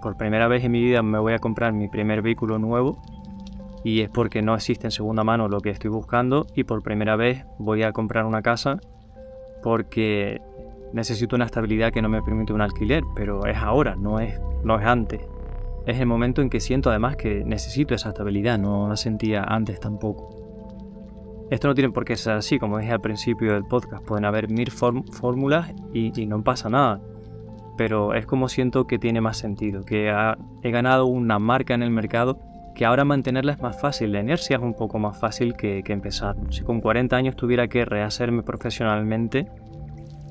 por 0.02 0.16
primera 0.16 0.48
vez 0.48 0.64
en 0.64 0.72
mi 0.72 0.82
vida 0.82 1.02
me 1.02 1.18
voy 1.18 1.32
a 1.32 1.38
comprar 1.38 1.72
mi 1.72 1.88
primer 1.88 2.22
vehículo 2.22 2.58
nuevo 2.58 3.00
y 3.84 4.00
es 4.00 4.08
porque 4.08 4.42
no 4.42 4.54
existe 4.54 4.86
en 4.86 4.90
segunda 4.90 5.22
mano 5.22 5.46
lo 5.46 5.60
que 5.60 5.70
estoy 5.70 5.90
buscando 5.90 6.46
y 6.54 6.64
por 6.64 6.82
primera 6.82 7.16
vez 7.16 7.44
voy 7.58 7.82
a 7.82 7.92
comprar 7.92 8.24
una 8.24 8.40
casa 8.40 8.80
porque 9.62 10.40
necesito 10.94 11.36
una 11.36 11.44
estabilidad 11.44 11.92
que 11.92 12.00
no 12.00 12.08
me 12.08 12.22
permite 12.22 12.52
un 12.52 12.62
alquiler, 12.62 13.02
pero 13.14 13.46
es 13.46 13.58
ahora, 13.58 13.94
no 13.94 14.20
es, 14.20 14.40
no 14.64 14.78
es 14.78 14.86
antes. 14.86 15.20
Es 15.86 16.00
el 16.00 16.06
momento 16.06 16.40
en 16.40 16.48
que 16.48 16.60
siento 16.60 16.88
además 16.88 17.16
que 17.16 17.44
necesito 17.44 17.94
esa 17.94 18.08
estabilidad, 18.08 18.58
no 18.58 18.88
la 18.88 18.96
sentía 18.96 19.44
antes 19.44 19.80
tampoco. 19.80 20.30
Esto 21.50 21.68
no 21.68 21.74
tiene 21.74 21.90
por 21.90 22.06
qué 22.06 22.16
ser 22.16 22.34
así, 22.34 22.58
como 22.58 22.78
dije 22.78 22.92
al 22.92 23.02
principio 23.02 23.52
del 23.52 23.64
podcast, 23.64 24.02
pueden 24.04 24.24
haber 24.24 24.48
mil 24.48 24.70
fórmulas 24.70 25.74
y, 25.92 26.18
y, 26.18 26.26
no 26.26 26.42
pasa 26.42 26.70
nada. 26.70 27.02
Pero 27.76 28.14
es 28.14 28.24
como 28.24 28.48
siento 28.48 28.86
que 28.86 28.98
tiene 28.98 29.20
más 29.20 29.36
sentido, 29.36 29.84
que 29.84 30.10
he 30.62 30.70
ganado 30.70 31.04
una 31.06 31.38
marca 31.38 31.74
en 31.74 31.82
el 31.82 31.90
mercado 31.90 32.38
que 32.74 32.84
ahora 32.84 33.04
mantenerla 33.04 33.52
es 33.52 33.60
más 33.60 33.80
fácil, 33.80 34.12
la 34.12 34.20
inercia 34.20 34.56
es 34.56 34.62
un 34.62 34.74
poco 34.74 34.98
más 34.98 35.16
fácil 35.16 35.54
que, 35.54 35.82
empezar. 35.86 36.36
Si 36.50 36.62
con 36.62 36.80
40 36.80 37.16
años 37.16 37.36
tuviera 37.36 37.68
que 37.68 37.84
rehacerme 37.84 38.42
profesionalmente, 38.42 39.46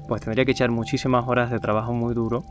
pues 0.07 0.21
tendría 0.21 0.43
que 0.43 0.51
echar 0.51 0.69
muchísimas 0.69 1.27
horas 1.27 1.49
de 1.49 1.59
trabajo 1.59 1.93
muy 1.93 2.13
duro 2.13 2.43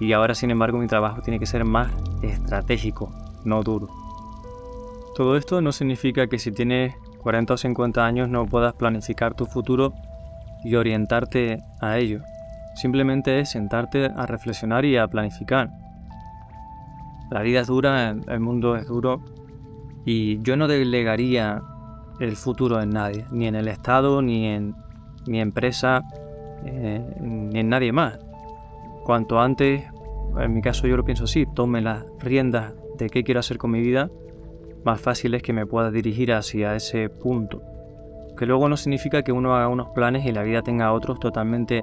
y 0.00 0.12
ahora 0.12 0.34
sin 0.34 0.50
embargo 0.50 0.78
mi 0.78 0.88
trabajo 0.88 1.22
tiene 1.22 1.38
que 1.38 1.46
ser 1.46 1.64
más 1.64 1.92
estratégico, 2.22 3.12
no 3.44 3.62
duro. 3.62 3.88
Todo 5.14 5.36
esto 5.36 5.60
no 5.60 5.70
significa 5.70 6.26
que 6.26 6.40
si 6.40 6.50
tienes 6.50 6.94
40 7.22 7.54
o 7.54 7.56
50 7.56 8.04
años 8.04 8.28
no 8.28 8.46
puedas 8.46 8.74
planificar 8.74 9.34
tu 9.34 9.46
futuro 9.46 9.94
y 10.64 10.74
orientarte 10.74 11.62
a 11.80 11.98
ello. 11.98 12.20
Simplemente 12.74 13.38
es 13.38 13.50
sentarte 13.50 14.06
a 14.06 14.26
reflexionar 14.26 14.84
y 14.84 14.96
a 14.96 15.06
planificar. 15.06 15.83
La 17.30 17.42
vida 17.42 17.60
es 17.60 17.66
dura, 17.66 18.16
el 18.28 18.40
mundo 18.40 18.76
es 18.76 18.86
duro 18.86 19.20
y 20.04 20.40
yo 20.42 20.56
no 20.56 20.68
delegaría 20.68 21.62
el 22.20 22.36
futuro 22.36 22.80
en 22.80 22.90
nadie, 22.90 23.26
ni 23.30 23.46
en 23.46 23.54
el 23.54 23.68
Estado, 23.68 24.22
ni 24.22 24.46
en 24.46 24.74
mi 25.26 25.40
empresa, 25.40 26.02
eh, 26.64 27.02
ni 27.20 27.58
en 27.60 27.68
nadie 27.68 27.92
más. 27.92 28.18
Cuanto 29.04 29.40
antes, 29.40 29.84
en 30.38 30.54
mi 30.54 30.62
caso 30.62 30.86
yo 30.86 30.96
lo 30.96 31.04
pienso 31.04 31.24
así, 31.24 31.46
tome 31.54 31.80
las 31.80 32.04
riendas 32.20 32.72
de 32.98 33.08
qué 33.10 33.24
quiero 33.24 33.40
hacer 33.40 33.58
con 33.58 33.70
mi 33.70 33.80
vida, 33.80 34.10
más 34.84 35.00
fácil 35.00 35.34
es 35.34 35.42
que 35.42 35.52
me 35.52 35.66
pueda 35.66 35.90
dirigir 35.90 36.32
hacia 36.32 36.76
ese 36.76 37.08
punto. 37.08 37.62
Que 38.36 38.46
luego 38.46 38.68
no 38.68 38.76
significa 38.76 39.22
que 39.22 39.32
uno 39.32 39.54
haga 39.54 39.68
unos 39.68 39.88
planes 39.90 40.26
y 40.26 40.32
la 40.32 40.42
vida 40.42 40.62
tenga 40.62 40.92
otros 40.92 41.18
totalmente 41.20 41.82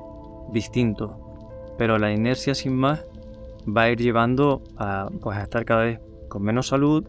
distintos. 0.51 1.11
Pero 1.77 1.97
la 1.97 2.11
inercia 2.11 2.53
sin 2.53 2.75
más 2.75 3.05
va 3.67 3.83
a 3.83 3.91
ir 3.91 3.99
llevando 3.99 4.63
a, 4.77 5.09
pues, 5.21 5.37
a 5.37 5.43
estar 5.43 5.65
cada 5.65 5.83
vez 5.83 5.99
con 6.29 6.43
menos 6.43 6.67
salud, 6.67 7.07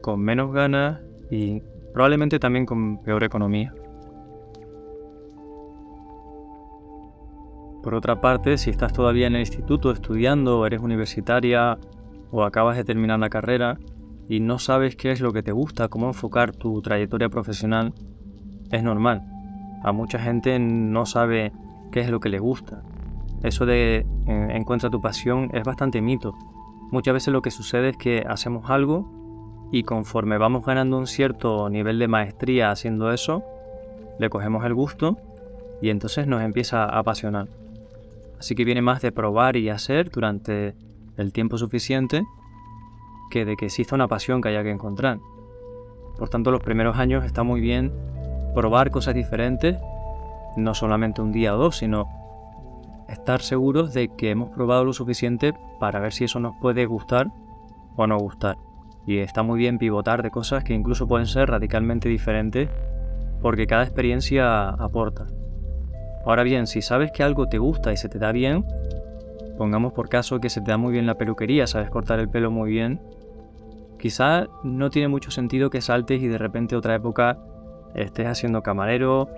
con 0.00 0.20
menos 0.20 0.52
ganas 0.52 1.00
y 1.30 1.62
probablemente 1.92 2.38
también 2.38 2.66
con 2.66 3.02
peor 3.02 3.24
economía. 3.24 3.74
Por 7.82 7.94
otra 7.94 8.20
parte, 8.20 8.58
si 8.58 8.70
estás 8.70 8.92
todavía 8.92 9.26
en 9.26 9.34
el 9.34 9.40
instituto 9.40 9.90
estudiando, 9.90 10.64
eres 10.66 10.80
universitaria 10.80 11.78
o 12.30 12.44
acabas 12.44 12.76
de 12.76 12.84
terminar 12.84 13.18
la 13.18 13.28
carrera 13.28 13.78
y 14.28 14.40
no 14.40 14.58
sabes 14.58 14.94
qué 14.94 15.10
es 15.10 15.20
lo 15.20 15.32
que 15.32 15.42
te 15.42 15.50
gusta, 15.50 15.88
cómo 15.88 16.06
enfocar 16.06 16.52
tu 16.52 16.80
trayectoria 16.80 17.28
profesional, 17.28 17.92
es 18.70 18.82
normal. 18.84 19.22
A 19.82 19.90
mucha 19.90 20.20
gente 20.20 20.58
no 20.60 21.06
sabe 21.06 21.52
qué 21.90 22.00
es 22.00 22.10
lo 22.10 22.20
que 22.20 22.28
le 22.28 22.38
gusta. 22.38 22.82
Eso 23.42 23.66
de 23.66 24.06
encuentra 24.26 24.90
tu 24.90 25.00
pasión 25.00 25.50
es 25.52 25.64
bastante 25.64 26.00
mito. 26.00 26.34
Muchas 26.90 27.14
veces 27.14 27.32
lo 27.32 27.42
que 27.42 27.50
sucede 27.50 27.90
es 27.90 27.96
que 27.96 28.24
hacemos 28.28 28.70
algo 28.70 29.68
y 29.72 29.82
conforme 29.82 30.38
vamos 30.38 30.64
ganando 30.64 30.98
un 30.98 31.06
cierto 31.06 31.68
nivel 31.70 31.98
de 31.98 32.06
maestría 32.06 32.70
haciendo 32.70 33.12
eso, 33.12 33.42
le 34.18 34.28
cogemos 34.28 34.64
el 34.64 34.74
gusto 34.74 35.16
y 35.80 35.90
entonces 35.90 36.26
nos 36.26 36.42
empieza 36.42 36.84
a 36.84 36.98
apasionar. 36.98 37.48
Así 38.38 38.54
que 38.54 38.64
viene 38.64 38.82
más 38.82 39.02
de 39.02 39.12
probar 39.12 39.56
y 39.56 39.70
hacer 39.70 40.10
durante 40.10 40.74
el 41.16 41.32
tiempo 41.32 41.58
suficiente 41.58 42.22
que 43.30 43.44
de 43.44 43.56
que 43.56 43.66
exista 43.66 43.94
una 43.94 44.08
pasión 44.08 44.42
que 44.42 44.50
haya 44.50 44.62
que 44.62 44.70
encontrar. 44.70 45.18
Por 46.18 46.28
tanto, 46.28 46.50
los 46.50 46.62
primeros 46.62 46.98
años 46.98 47.24
está 47.24 47.42
muy 47.42 47.60
bien 47.60 47.92
probar 48.54 48.90
cosas 48.90 49.14
diferentes, 49.14 49.78
no 50.56 50.74
solamente 50.74 51.22
un 51.22 51.32
día 51.32 51.54
o 51.54 51.58
dos, 51.58 51.78
sino 51.78 52.06
estar 53.08 53.42
seguros 53.42 53.92
de 53.92 54.08
que 54.08 54.30
hemos 54.30 54.50
probado 54.50 54.84
lo 54.84 54.92
suficiente 54.92 55.54
para 55.80 56.00
ver 56.00 56.12
si 56.12 56.24
eso 56.24 56.40
nos 56.40 56.54
puede 56.60 56.86
gustar 56.86 57.28
o 57.96 58.06
no 58.06 58.18
gustar. 58.18 58.56
Y 59.06 59.18
está 59.18 59.42
muy 59.42 59.58
bien 59.58 59.78
pivotar 59.78 60.22
de 60.22 60.30
cosas 60.30 60.64
que 60.64 60.74
incluso 60.74 61.08
pueden 61.08 61.26
ser 61.26 61.50
radicalmente 61.50 62.08
diferentes 62.08 62.68
porque 63.40 63.66
cada 63.66 63.82
experiencia 63.82 64.68
aporta. 64.68 65.26
Ahora 66.24 66.44
bien, 66.44 66.66
si 66.68 66.82
sabes 66.82 67.10
que 67.10 67.24
algo 67.24 67.48
te 67.48 67.58
gusta 67.58 67.92
y 67.92 67.96
se 67.96 68.08
te 68.08 68.18
da 68.18 68.30
bien, 68.30 68.64
pongamos 69.58 69.92
por 69.92 70.08
caso 70.08 70.40
que 70.40 70.50
se 70.50 70.60
te 70.60 70.70
da 70.70 70.76
muy 70.76 70.92
bien 70.92 71.06
la 71.06 71.18
peluquería, 71.18 71.66
sabes 71.66 71.90
cortar 71.90 72.20
el 72.20 72.28
pelo 72.28 72.52
muy 72.52 72.70
bien, 72.70 73.00
quizá 73.98 74.46
no 74.62 74.90
tiene 74.90 75.08
mucho 75.08 75.32
sentido 75.32 75.68
que 75.68 75.80
saltes 75.80 76.22
y 76.22 76.28
de 76.28 76.38
repente 76.38 76.76
otra 76.76 76.94
época 76.94 77.38
estés 77.94 78.26
haciendo 78.26 78.62
camarero, 78.62 79.28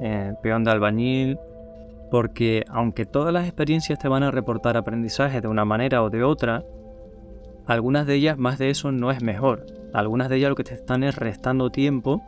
eh, 0.00 0.34
peón 0.42 0.62
de 0.62 0.70
albañil, 0.70 1.38
porque 2.12 2.62
aunque 2.68 3.06
todas 3.06 3.32
las 3.32 3.46
experiencias 3.46 3.98
te 3.98 4.06
van 4.06 4.22
a 4.22 4.30
reportar 4.30 4.76
aprendizaje 4.76 5.40
de 5.40 5.48
una 5.48 5.64
manera 5.64 6.02
o 6.02 6.10
de 6.10 6.22
otra, 6.22 6.62
algunas 7.64 8.06
de 8.06 8.16
ellas 8.16 8.36
más 8.36 8.58
de 8.58 8.68
eso 8.68 8.92
no 8.92 9.10
es 9.10 9.22
mejor. 9.22 9.64
Algunas 9.94 10.28
de 10.28 10.36
ellas 10.36 10.50
lo 10.50 10.54
que 10.54 10.64
te 10.64 10.74
están 10.74 11.04
es 11.04 11.16
restando 11.16 11.70
tiempo 11.70 12.22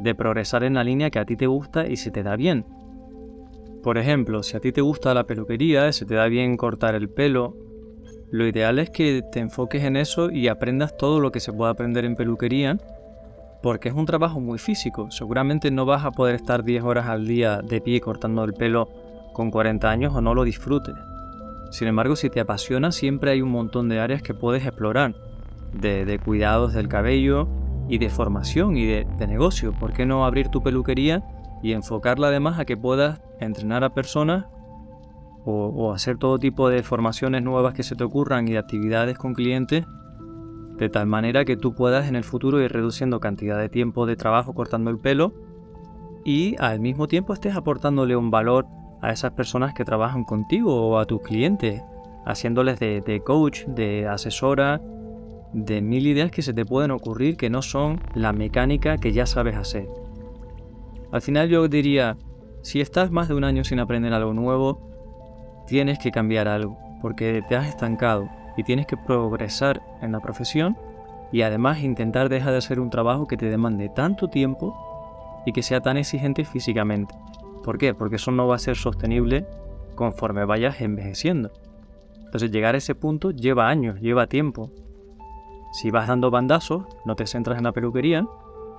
de 0.00 0.14
progresar 0.14 0.64
en 0.64 0.74
la 0.74 0.84
línea 0.84 1.08
que 1.08 1.18
a 1.18 1.24
ti 1.24 1.34
te 1.34 1.46
gusta 1.46 1.86
y 1.86 1.96
se 1.96 2.10
te 2.10 2.22
da 2.22 2.36
bien. 2.36 2.66
Por 3.82 3.96
ejemplo, 3.96 4.42
si 4.42 4.54
a 4.54 4.60
ti 4.60 4.70
te 4.70 4.82
gusta 4.82 5.14
la 5.14 5.24
peluquería, 5.24 5.90
se 5.92 6.04
te 6.04 6.14
da 6.14 6.26
bien 6.26 6.58
cortar 6.58 6.94
el 6.94 7.08
pelo, 7.08 7.56
lo 8.30 8.46
ideal 8.46 8.78
es 8.78 8.90
que 8.90 9.22
te 9.32 9.40
enfoques 9.40 9.82
en 9.84 9.96
eso 9.96 10.30
y 10.30 10.48
aprendas 10.48 10.94
todo 10.94 11.20
lo 11.20 11.32
que 11.32 11.40
se 11.40 11.54
puede 11.54 11.70
aprender 11.70 12.04
en 12.04 12.16
peluquería, 12.16 12.76
porque 13.62 13.88
es 13.88 13.94
un 13.94 14.04
trabajo 14.04 14.40
muy 14.40 14.58
físico. 14.58 15.10
Seguramente 15.10 15.70
no 15.70 15.86
vas 15.86 16.04
a 16.04 16.10
poder 16.10 16.34
estar 16.34 16.64
10 16.64 16.84
horas 16.84 17.06
al 17.06 17.26
día 17.26 17.62
de 17.62 17.80
pie 17.80 18.02
cortando 18.02 18.44
el 18.44 18.52
pelo 18.52 19.05
con 19.36 19.50
40 19.50 19.90
años 19.90 20.14
o 20.14 20.22
no 20.22 20.34
lo 20.34 20.44
disfrutes. 20.44 20.94
Sin 21.70 21.88
embargo, 21.88 22.16
si 22.16 22.30
te 22.30 22.40
apasiona, 22.40 22.90
siempre 22.90 23.32
hay 23.32 23.42
un 23.42 23.50
montón 23.50 23.90
de 23.90 24.00
áreas 24.00 24.22
que 24.22 24.32
puedes 24.32 24.64
explorar, 24.64 25.14
de, 25.74 26.18
cuidados 26.24 26.72
del 26.72 26.88
cabello 26.88 27.46
y 27.86 27.98
de 27.98 28.08
formación 28.08 28.78
y 28.78 28.86
de, 28.86 29.26
negocio. 29.28 29.74
¿Por 29.78 29.92
qué 29.92 30.06
no 30.06 30.24
abrir 30.24 30.48
tu 30.48 30.62
peluquería 30.62 31.22
y 31.62 31.72
enfocarla 31.72 32.28
además 32.28 32.58
a 32.58 32.64
que 32.64 32.78
puedas 32.78 33.20
entrenar 33.38 33.84
a 33.84 33.92
personas 33.92 34.46
o, 35.44 35.92
hacer 35.92 36.16
todo 36.16 36.38
tipo 36.38 36.70
de 36.70 36.82
formaciones 36.82 37.42
nuevas 37.42 37.74
que 37.74 37.82
se 37.82 37.94
te 37.94 38.04
ocurran 38.04 38.48
y 38.48 38.52
de 38.52 38.58
actividades 38.58 39.18
con 39.18 39.34
clientes 39.34 39.84
de 40.78 40.88
tal 40.88 41.06
manera 41.06 41.44
que 41.44 41.58
tú 41.58 41.74
puedas 41.74 42.08
en 42.08 42.16
el 42.16 42.24
futuro 42.24 42.60
ir 42.60 42.72
reduciendo 42.72 43.20
cantidad 43.20 43.58
de 43.58 43.68
tiempo 43.68 44.06
de 44.06 44.16
trabajo 44.16 44.54
cortando 44.54 44.90
el 44.90 44.98
pelo 44.98 45.34
y 46.24 46.56
al 46.58 46.80
mismo 46.80 47.06
tiempo 47.06 47.32
estés 47.32 47.54
aportándole 47.54 48.16
un 48.16 48.30
valor 48.30 48.66
a 49.00 49.12
esas 49.12 49.32
personas 49.32 49.74
que 49.74 49.84
trabajan 49.84 50.24
contigo 50.24 50.90
o 50.90 50.98
a 50.98 51.04
tus 51.04 51.22
clientes, 51.22 51.82
haciéndoles 52.24 52.78
de, 52.78 53.00
de 53.00 53.20
coach, 53.20 53.64
de 53.66 54.06
asesora, 54.08 54.80
de 55.52 55.80
mil 55.80 56.06
ideas 56.06 56.30
que 56.30 56.42
se 56.42 56.52
te 56.52 56.64
pueden 56.64 56.90
ocurrir 56.90 57.36
que 57.36 57.50
no 57.50 57.62
son 57.62 58.00
la 58.14 58.32
mecánica 58.32 58.98
que 58.98 59.12
ya 59.12 59.26
sabes 59.26 59.56
hacer. 59.56 59.88
Al 61.12 61.22
final 61.22 61.48
yo 61.48 61.66
diría, 61.68 62.16
si 62.62 62.80
estás 62.80 63.10
más 63.10 63.28
de 63.28 63.34
un 63.34 63.44
año 63.44 63.64
sin 63.64 63.78
aprender 63.78 64.12
algo 64.12 64.34
nuevo, 64.34 65.64
tienes 65.66 65.98
que 65.98 66.10
cambiar 66.10 66.48
algo, 66.48 66.78
porque 67.00 67.42
te 67.48 67.56
has 67.56 67.68
estancado 67.68 68.28
y 68.56 68.64
tienes 68.64 68.86
que 68.86 68.96
progresar 68.96 69.80
en 70.02 70.12
la 70.12 70.20
profesión 70.20 70.76
y 71.32 71.42
además 71.42 71.80
intentar 71.80 72.28
dejar 72.28 72.52
de 72.52 72.58
hacer 72.58 72.80
un 72.80 72.90
trabajo 72.90 73.26
que 73.26 73.36
te 73.36 73.46
demande 73.46 73.88
tanto 73.88 74.28
tiempo 74.28 74.74
y 75.44 75.52
que 75.52 75.62
sea 75.62 75.80
tan 75.80 75.96
exigente 75.96 76.44
físicamente. 76.44 77.14
¿Por 77.66 77.78
qué? 77.78 77.94
Porque 77.94 78.14
eso 78.14 78.30
no 78.30 78.46
va 78.46 78.54
a 78.54 78.60
ser 78.60 78.76
sostenible 78.76 79.44
conforme 79.96 80.44
vayas 80.44 80.80
envejeciendo. 80.80 81.50
Entonces 82.24 82.52
llegar 82.52 82.76
a 82.76 82.78
ese 82.78 82.94
punto 82.94 83.32
lleva 83.32 83.68
años, 83.68 84.00
lleva 84.00 84.28
tiempo. 84.28 84.70
Si 85.72 85.90
vas 85.90 86.06
dando 86.06 86.30
bandazos, 86.30 86.84
no 87.04 87.16
te 87.16 87.26
centras 87.26 87.58
en 87.58 87.64
la 87.64 87.72
peluquería, 87.72 88.24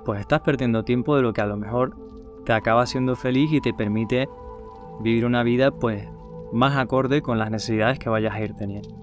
pues 0.05 0.21
estás 0.21 0.39
perdiendo 0.39 0.85
tiempo 0.85 1.17
de 1.17 1.21
lo 1.21 1.33
que 1.33 1.41
a 1.41 1.45
lo 1.45 1.57
mejor 1.57 1.97
te 2.45 2.53
acaba 2.53 2.85
siendo 2.85 3.17
feliz 3.17 3.51
y 3.51 3.59
te 3.59 3.73
permite 3.73 4.29
vivir 5.01 5.25
una 5.25 5.43
vida 5.43 5.71
pues 5.71 6.07
más 6.53 6.77
acorde 6.77 7.21
con 7.21 7.37
las 7.37 7.51
necesidades 7.51 7.99
que 7.99 8.07
vayas 8.07 8.35
a 8.35 8.41
ir 8.41 8.53
teniendo. 8.53 8.95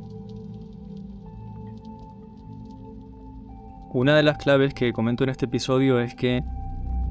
Una 3.93 4.17
de 4.17 4.23
las 4.23 4.39
claves 4.39 4.73
que 4.73 4.95
comento 4.95 5.25
en 5.25 5.31
este 5.31 5.45
episodio 5.45 6.01
es 6.01 6.15
que 6.15 6.43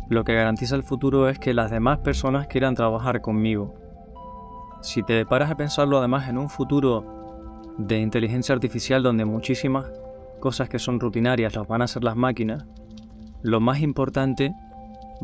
lo 0.09 0.23
que 0.23 0.33
garantiza 0.33 0.75
el 0.75 0.83
futuro 0.83 1.29
es 1.29 1.39
que 1.39 1.53
las 1.53 1.71
demás 1.71 1.99
personas 1.99 2.47
quieran 2.47 2.75
trabajar 2.75 3.21
conmigo. 3.21 3.75
Si 4.81 5.01
te 5.03 5.25
paras 5.25 5.51
a 5.51 5.55
pensarlo 5.55 5.97
además 5.97 6.27
en 6.27 6.37
un 6.37 6.49
futuro 6.49 7.73
de 7.77 7.99
inteligencia 7.99 8.53
artificial 8.53 9.01
donde 9.01 9.25
muchísimas 9.25 9.91
cosas 10.39 10.67
que 10.67 10.79
son 10.79 10.99
rutinarias 10.99 11.55
las 11.55 11.67
van 11.67 11.81
a 11.81 11.85
hacer 11.85 12.03
las 12.03 12.15
máquinas, 12.15 12.65
lo 13.41 13.59
más 13.59 13.79
importante 13.79 14.53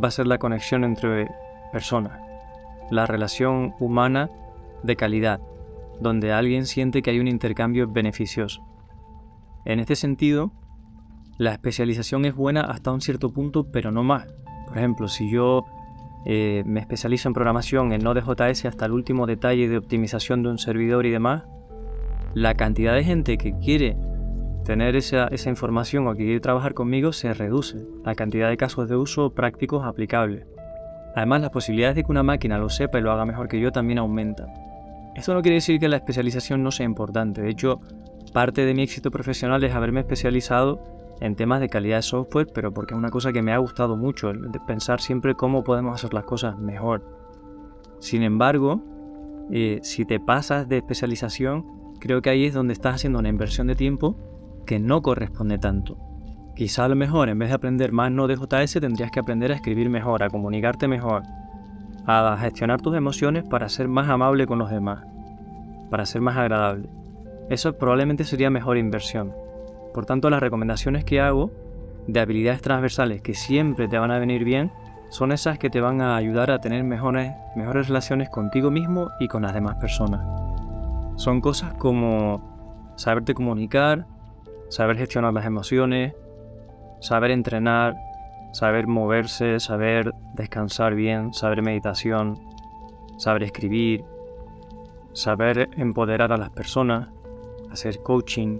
va 0.02 0.08
a 0.08 0.12
ser 0.12 0.28
la 0.28 0.38
conexión 0.38 0.84
entre 0.84 1.28
personas, 1.72 2.20
la 2.90 3.06
relación 3.06 3.74
humana 3.80 4.30
de 4.84 4.96
calidad, 4.96 5.42
donde 6.00 6.32
alguien 6.32 6.66
siente 6.66 7.02
que 7.02 7.12
hay 7.12 7.20
un 7.20 7.28
intercambio 7.28 7.88
beneficioso. 7.88 8.66
En 9.66 9.80
este 9.80 9.96
sentido, 9.96 10.54
la 11.38 11.52
especialización 11.52 12.26
es 12.26 12.36
buena 12.36 12.62
hasta 12.62 12.92
un 12.92 13.02
cierto 13.02 13.32
punto, 13.32 13.72
pero 13.72 13.92
no 13.92 14.04
más. 14.04 14.28
Por 14.70 14.78
ejemplo, 14.78 15.08
si 15.08 15.30
yo 15.30 15.66
eh, 16.26 16.64
me 16.66 16.80
especializo 16.80 17.28
en 17.28 17.34
programación 17.34 17.92
en 17.92 18.02
Node.js 18.02 18.66
hasta 18.66 18.86
el 18.86 18.92
último 18.92 19.26
detalle 19.26 19.68
de 19.68 19.78
optimización 19.78 20.44
de 20.44 20.50
un 20.50 20.58
servidor 20.58 21.06
y 21.06 21.12
demás, 21.12 21.44
la 22.34 22.54
cantidad 22.54 22.94
de 22.94 23.04
gente 23.04 23.38
que 23.38 23.58
quiere 23.58 23.98
tener 24.64 24.96
esa, 24.96 25.28
esa 25.28 25.50
información 25.50 26.08
o 26.08 26.14
que 26.14 26.24
quiere 26.24 26.40
trabajar 26.40 26.74
conmigo 26.74 27.12
se 27.12 27.34
reduce, 27.34 27.78
la 28.06 28.14
cantidad 28.14 28.50
de 28.50 28.58
casos 28.58 28.88
de 28.88 28.96
uso 28.96 29.32
prácticos 29.32 29.86
aplicables. 29.86 30.46
Además, 31.16 31.42
las 31.42 31.50
posibilidades 31.50 31.96
de 31.96 32.04
que 32.04 32.12
una 32.12 32.24
máquina 32.24 32.60
lo 32.60 32.70
sepa 32.70 33.00
y 33.00 33.02
lo 33.02 33.12
haga 33.12 33.26
mejor 33.26 33.48
que 33.48 33.60
yo 33.60 33.72
también 33.72 33.98
aumentan. 33.98 34.48
Esto 35.16 35.34
no 35.34 35.42
quiere 35.42 35.56
decir 35.56 35.80
que 35.80 35.90
la 35.90 35.98
especialización 35.98 36.62
no 36.62 36.72
sea 36.72 36.86
importante, 36.86 37.42
de 37.42 37.50
hecho, 37.50 37.82
parte 38.32 38.64
de 38.64 38.74
mi 38.76 38.84
éxito 38.84 39.10
profesional 39.10 39.64
es 39.64 39.74
haberme 39.74 40.02
especializado 40.02 40.99
en 41.22 41.36
temas 41.36 41.60
de 41.60 41.70
calidad 41.70 41.98
de 41.98 42.02
software, 42.04 42.48
pero 42.54 42.74
porque 42.74 42.94
es 42.94 42.98
una 42.98 43.10
cosa 43.10 43.34
que 43.34 43.42
me 43.42 43.54
ha 43.54 43.58
gustado 43.58 43.98
mucho, 43.98 44.32
pensar 44.66 45.02
siempre 45.02 45.36
cómo 45.36 45.64
podemos 45.64 45.96
hacer 45.96 46.14
las 46.14 46.24
cosas 46.24 46.58
mejor. 46.58 47.04
Sin 48.00 48.24
embargo, 48.24 48.82
eh, 49.52 49.80
si 49.84 50.06
te 50.06 50.20
pasas 50.20 50.70
de 50.70 50.78
especialización, 50.78 51.66
creo 52.00 52.22
que 52.22 52.30
ahí 52.30 52.46
es 52.46 52.54
donde 52.54 52.74
estás 52.74 52.96
haciendo 52.96 53.20
una 53.20 53.30
inversión 53.30 53.68
de 53.68 53.76
tiempo 53.76 54.16
que 54.66 54.80
no 54.80 55.02
corresponde 55.02 55.58
tanto. 55.58 55.98
Quizá 56.56 56.86
a 56.86 56.90
lo 56.90 56.96
mejor 56.96 57.30
en 57.30 57.40
vez 57.40 57.50
de 57.50 57.56
aprender 57.56 57.92
más 57.92 58.12
Node.js 58.12 58.74
tendrías 58.80 59.12
que 59.12 59.20
aprender 59.20 59.52
a 59.52 59.56
escribir 59.56 59.90
mejor, 59.90 60.24
a 60.24 60.30
comunicarte 60.30 60.88
mejor, 60.88 61.24
a 62.06 62.38
gestionar 62.40 62.82
tus 62.82 62.96
emociones 62.96 63.44
para 63.44 63.70
ser 63.70 63.88
más 63.88 64.10
amable 64.10 64.46
con 64.46 64.60
los 64.60 64.70
demás, 64.70 65.06
para 65.90 66.06
ser 66.06 66.22
más 66.22 66.38
agradable. 66.38 66.90
Eso 67.50 67.78
probablemente 67.78 68.24
sería 68.24 68.50
mejor 68.50 68.78
inversión. 68.78 69.34
Por 69.94 70.06
tanto, 70.06 70.30
las 70.30 70.42
recomendaciones 70.42 71.04
que 71.04 71.20
hago 71.20 71.52
de 72.08 72.20
habilidades 72.20 72.62
transversales 72.62 73.22
que 73.22 73.34
siempre 73.34 73.88
te 73.88 73.98
van 73.98 74.12
a 74.12 74.20
venir 74.20 74.44
bien 74.44 74.72
son 75.10 75.32
esas 75.32 75.58
que 75.58 75.70
te 75.70 75.82
van 75.82 76.02
a 76.02 76.16
ayudar 76.16 76.52
a 76.52 76.60
tener 76.60 76.84
mejores, 76.84 77.32
mejores 77.56 77.88
relaciones 77.88 78.30
contigo 78.30 78.70
mismo 78.70 79.10
y 79.20 79.28
con 79.28 79.42
las 79.42 79.54
demás 79.54 79.76
personas. 79.76 80.22
Son 81.16 81.42
cosas 81.42 81.74
como 81.74 82.94
saberte 82.96 83.34
comunicar, 83.34 84.06
saber 84.70 84.98
gestionar 84.98 85.34
las 85.34 85.46
emociones, 85.46 86.14
saber 87.00 87.32
entrenar, 87.32 87.96
saber 88.54 88.88
moverse, 88.88 89.60
saber 89.60 90.14
descansar 90.36 90.96
bien, 90.96 91.34
saber 91.34 91.62
meditación, 91.62 92.40
saber 93.18 93.44
escribir, 93.44 94.04
saber 95.14 95.70
empoderar 95.76 96.32
a 96.32 96.38
las 96.38 96.52
personas, 96.52 97.10
hacer 97.72 98.02
coaching, 98.04 98.60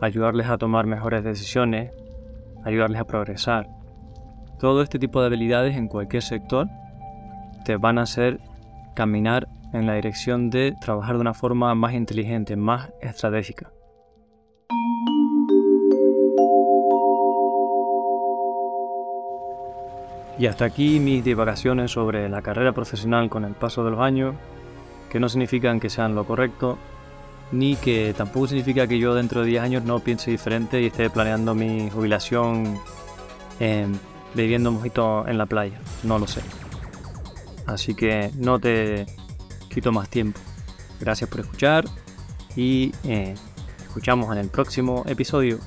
ayudarles 0.00 0.48
a 0.48 0.58
tomar 0.58 0.86
mejores 0.86 1.24
decisiones, 1.24 1.92
ayudarles 2.64 3.00
a 3.00 3.06
progresar. 3.06 3.68
Todo 4.58 4.82
este 4.82 4.98
tipo 4.98 5.20
de 5.20 5.26
habilidades 5.26 5.76
en 5.76 5.88
cualquier 5.88 6.22
sector 6.22 6.68
te 7.64 7.76
van 7.76 7.98
a 7.98 8.02
hacer 8.02 8.40
caminar 8.94 9.48
en 9.72 9.86
la 9.86 9.94
dirección 9.94 10.50
de 10.50 10.74
trabajar 10.80 11.16
de 11.16 11.20
una 11.20 11.34
forma 11.34 11.74
más 11.74 11.92
inteligente, 11.94 12.56
más 12.56 12.90
estratégica. 13.00 13.72
Y 20.38 20.46
hasta 20.46 20.66
aquí 20.66 21.00
mis 21.00 21.24
divagaciones 21.24 21.92
sobre 21.92 22.28
la 22.28 22.42
carrera 22.42 22.72
profesional 22.72 23.30
con 23.30 23.44
el 23.44 23.54
paso 23.54 23.84
de 23.84 23.90
los 23.90 24.00
años, 24.00 24.34
que 25.10 25.18
no 25.18 25.28
significan 25.28 25.80
que 25.80 25.88
sean 25.88 26.14
lo 26.14 26.26
correcto, 26.26 26.78
ni 27.52 27.76
que 27.76 28.14
tampoco 28.16 28.48
significa 28.48 28.86
que 28.86 28.98
yo 28.98 29.14
dentro 29.14 29.42
de 29.42 29.48
10 29.48 29.62
años 29.62 29.84
no 29.84 30.00
piense 30.00 30.30
diferente 30.30 30.82
y 30.82 30.86
esté 30.86 31.10
planeando 31.10 31.54
mi 31.54 31.90
jubilación 31.90 32.78
bebiendo 34.34 34.70
mojito 34.70 35.26
en 35.26 35.38
la 35.38 35.46
playa. 35.46 35.80
No 36.02 36.18
lo 36.18 36.26
sé. 36.26 36.42
Así 37.66 37.94
que 37.94 38.30
no 38.36 38.58
te 38.58 39.06
quito 39.68 39.92
más 39.92 40.08
tiempo. 40.08 40.40
Gracias 41.00 41.28
por 41.28 41.40
escuchar 41.40 41.84
y 42.54 42.92
eh, 43.04 43.34
escuchamos 43.86 44.32
en 44.32 44.38
el 44.38 44.48
próximo 44.48 45.04
episodio. 45.06 45.58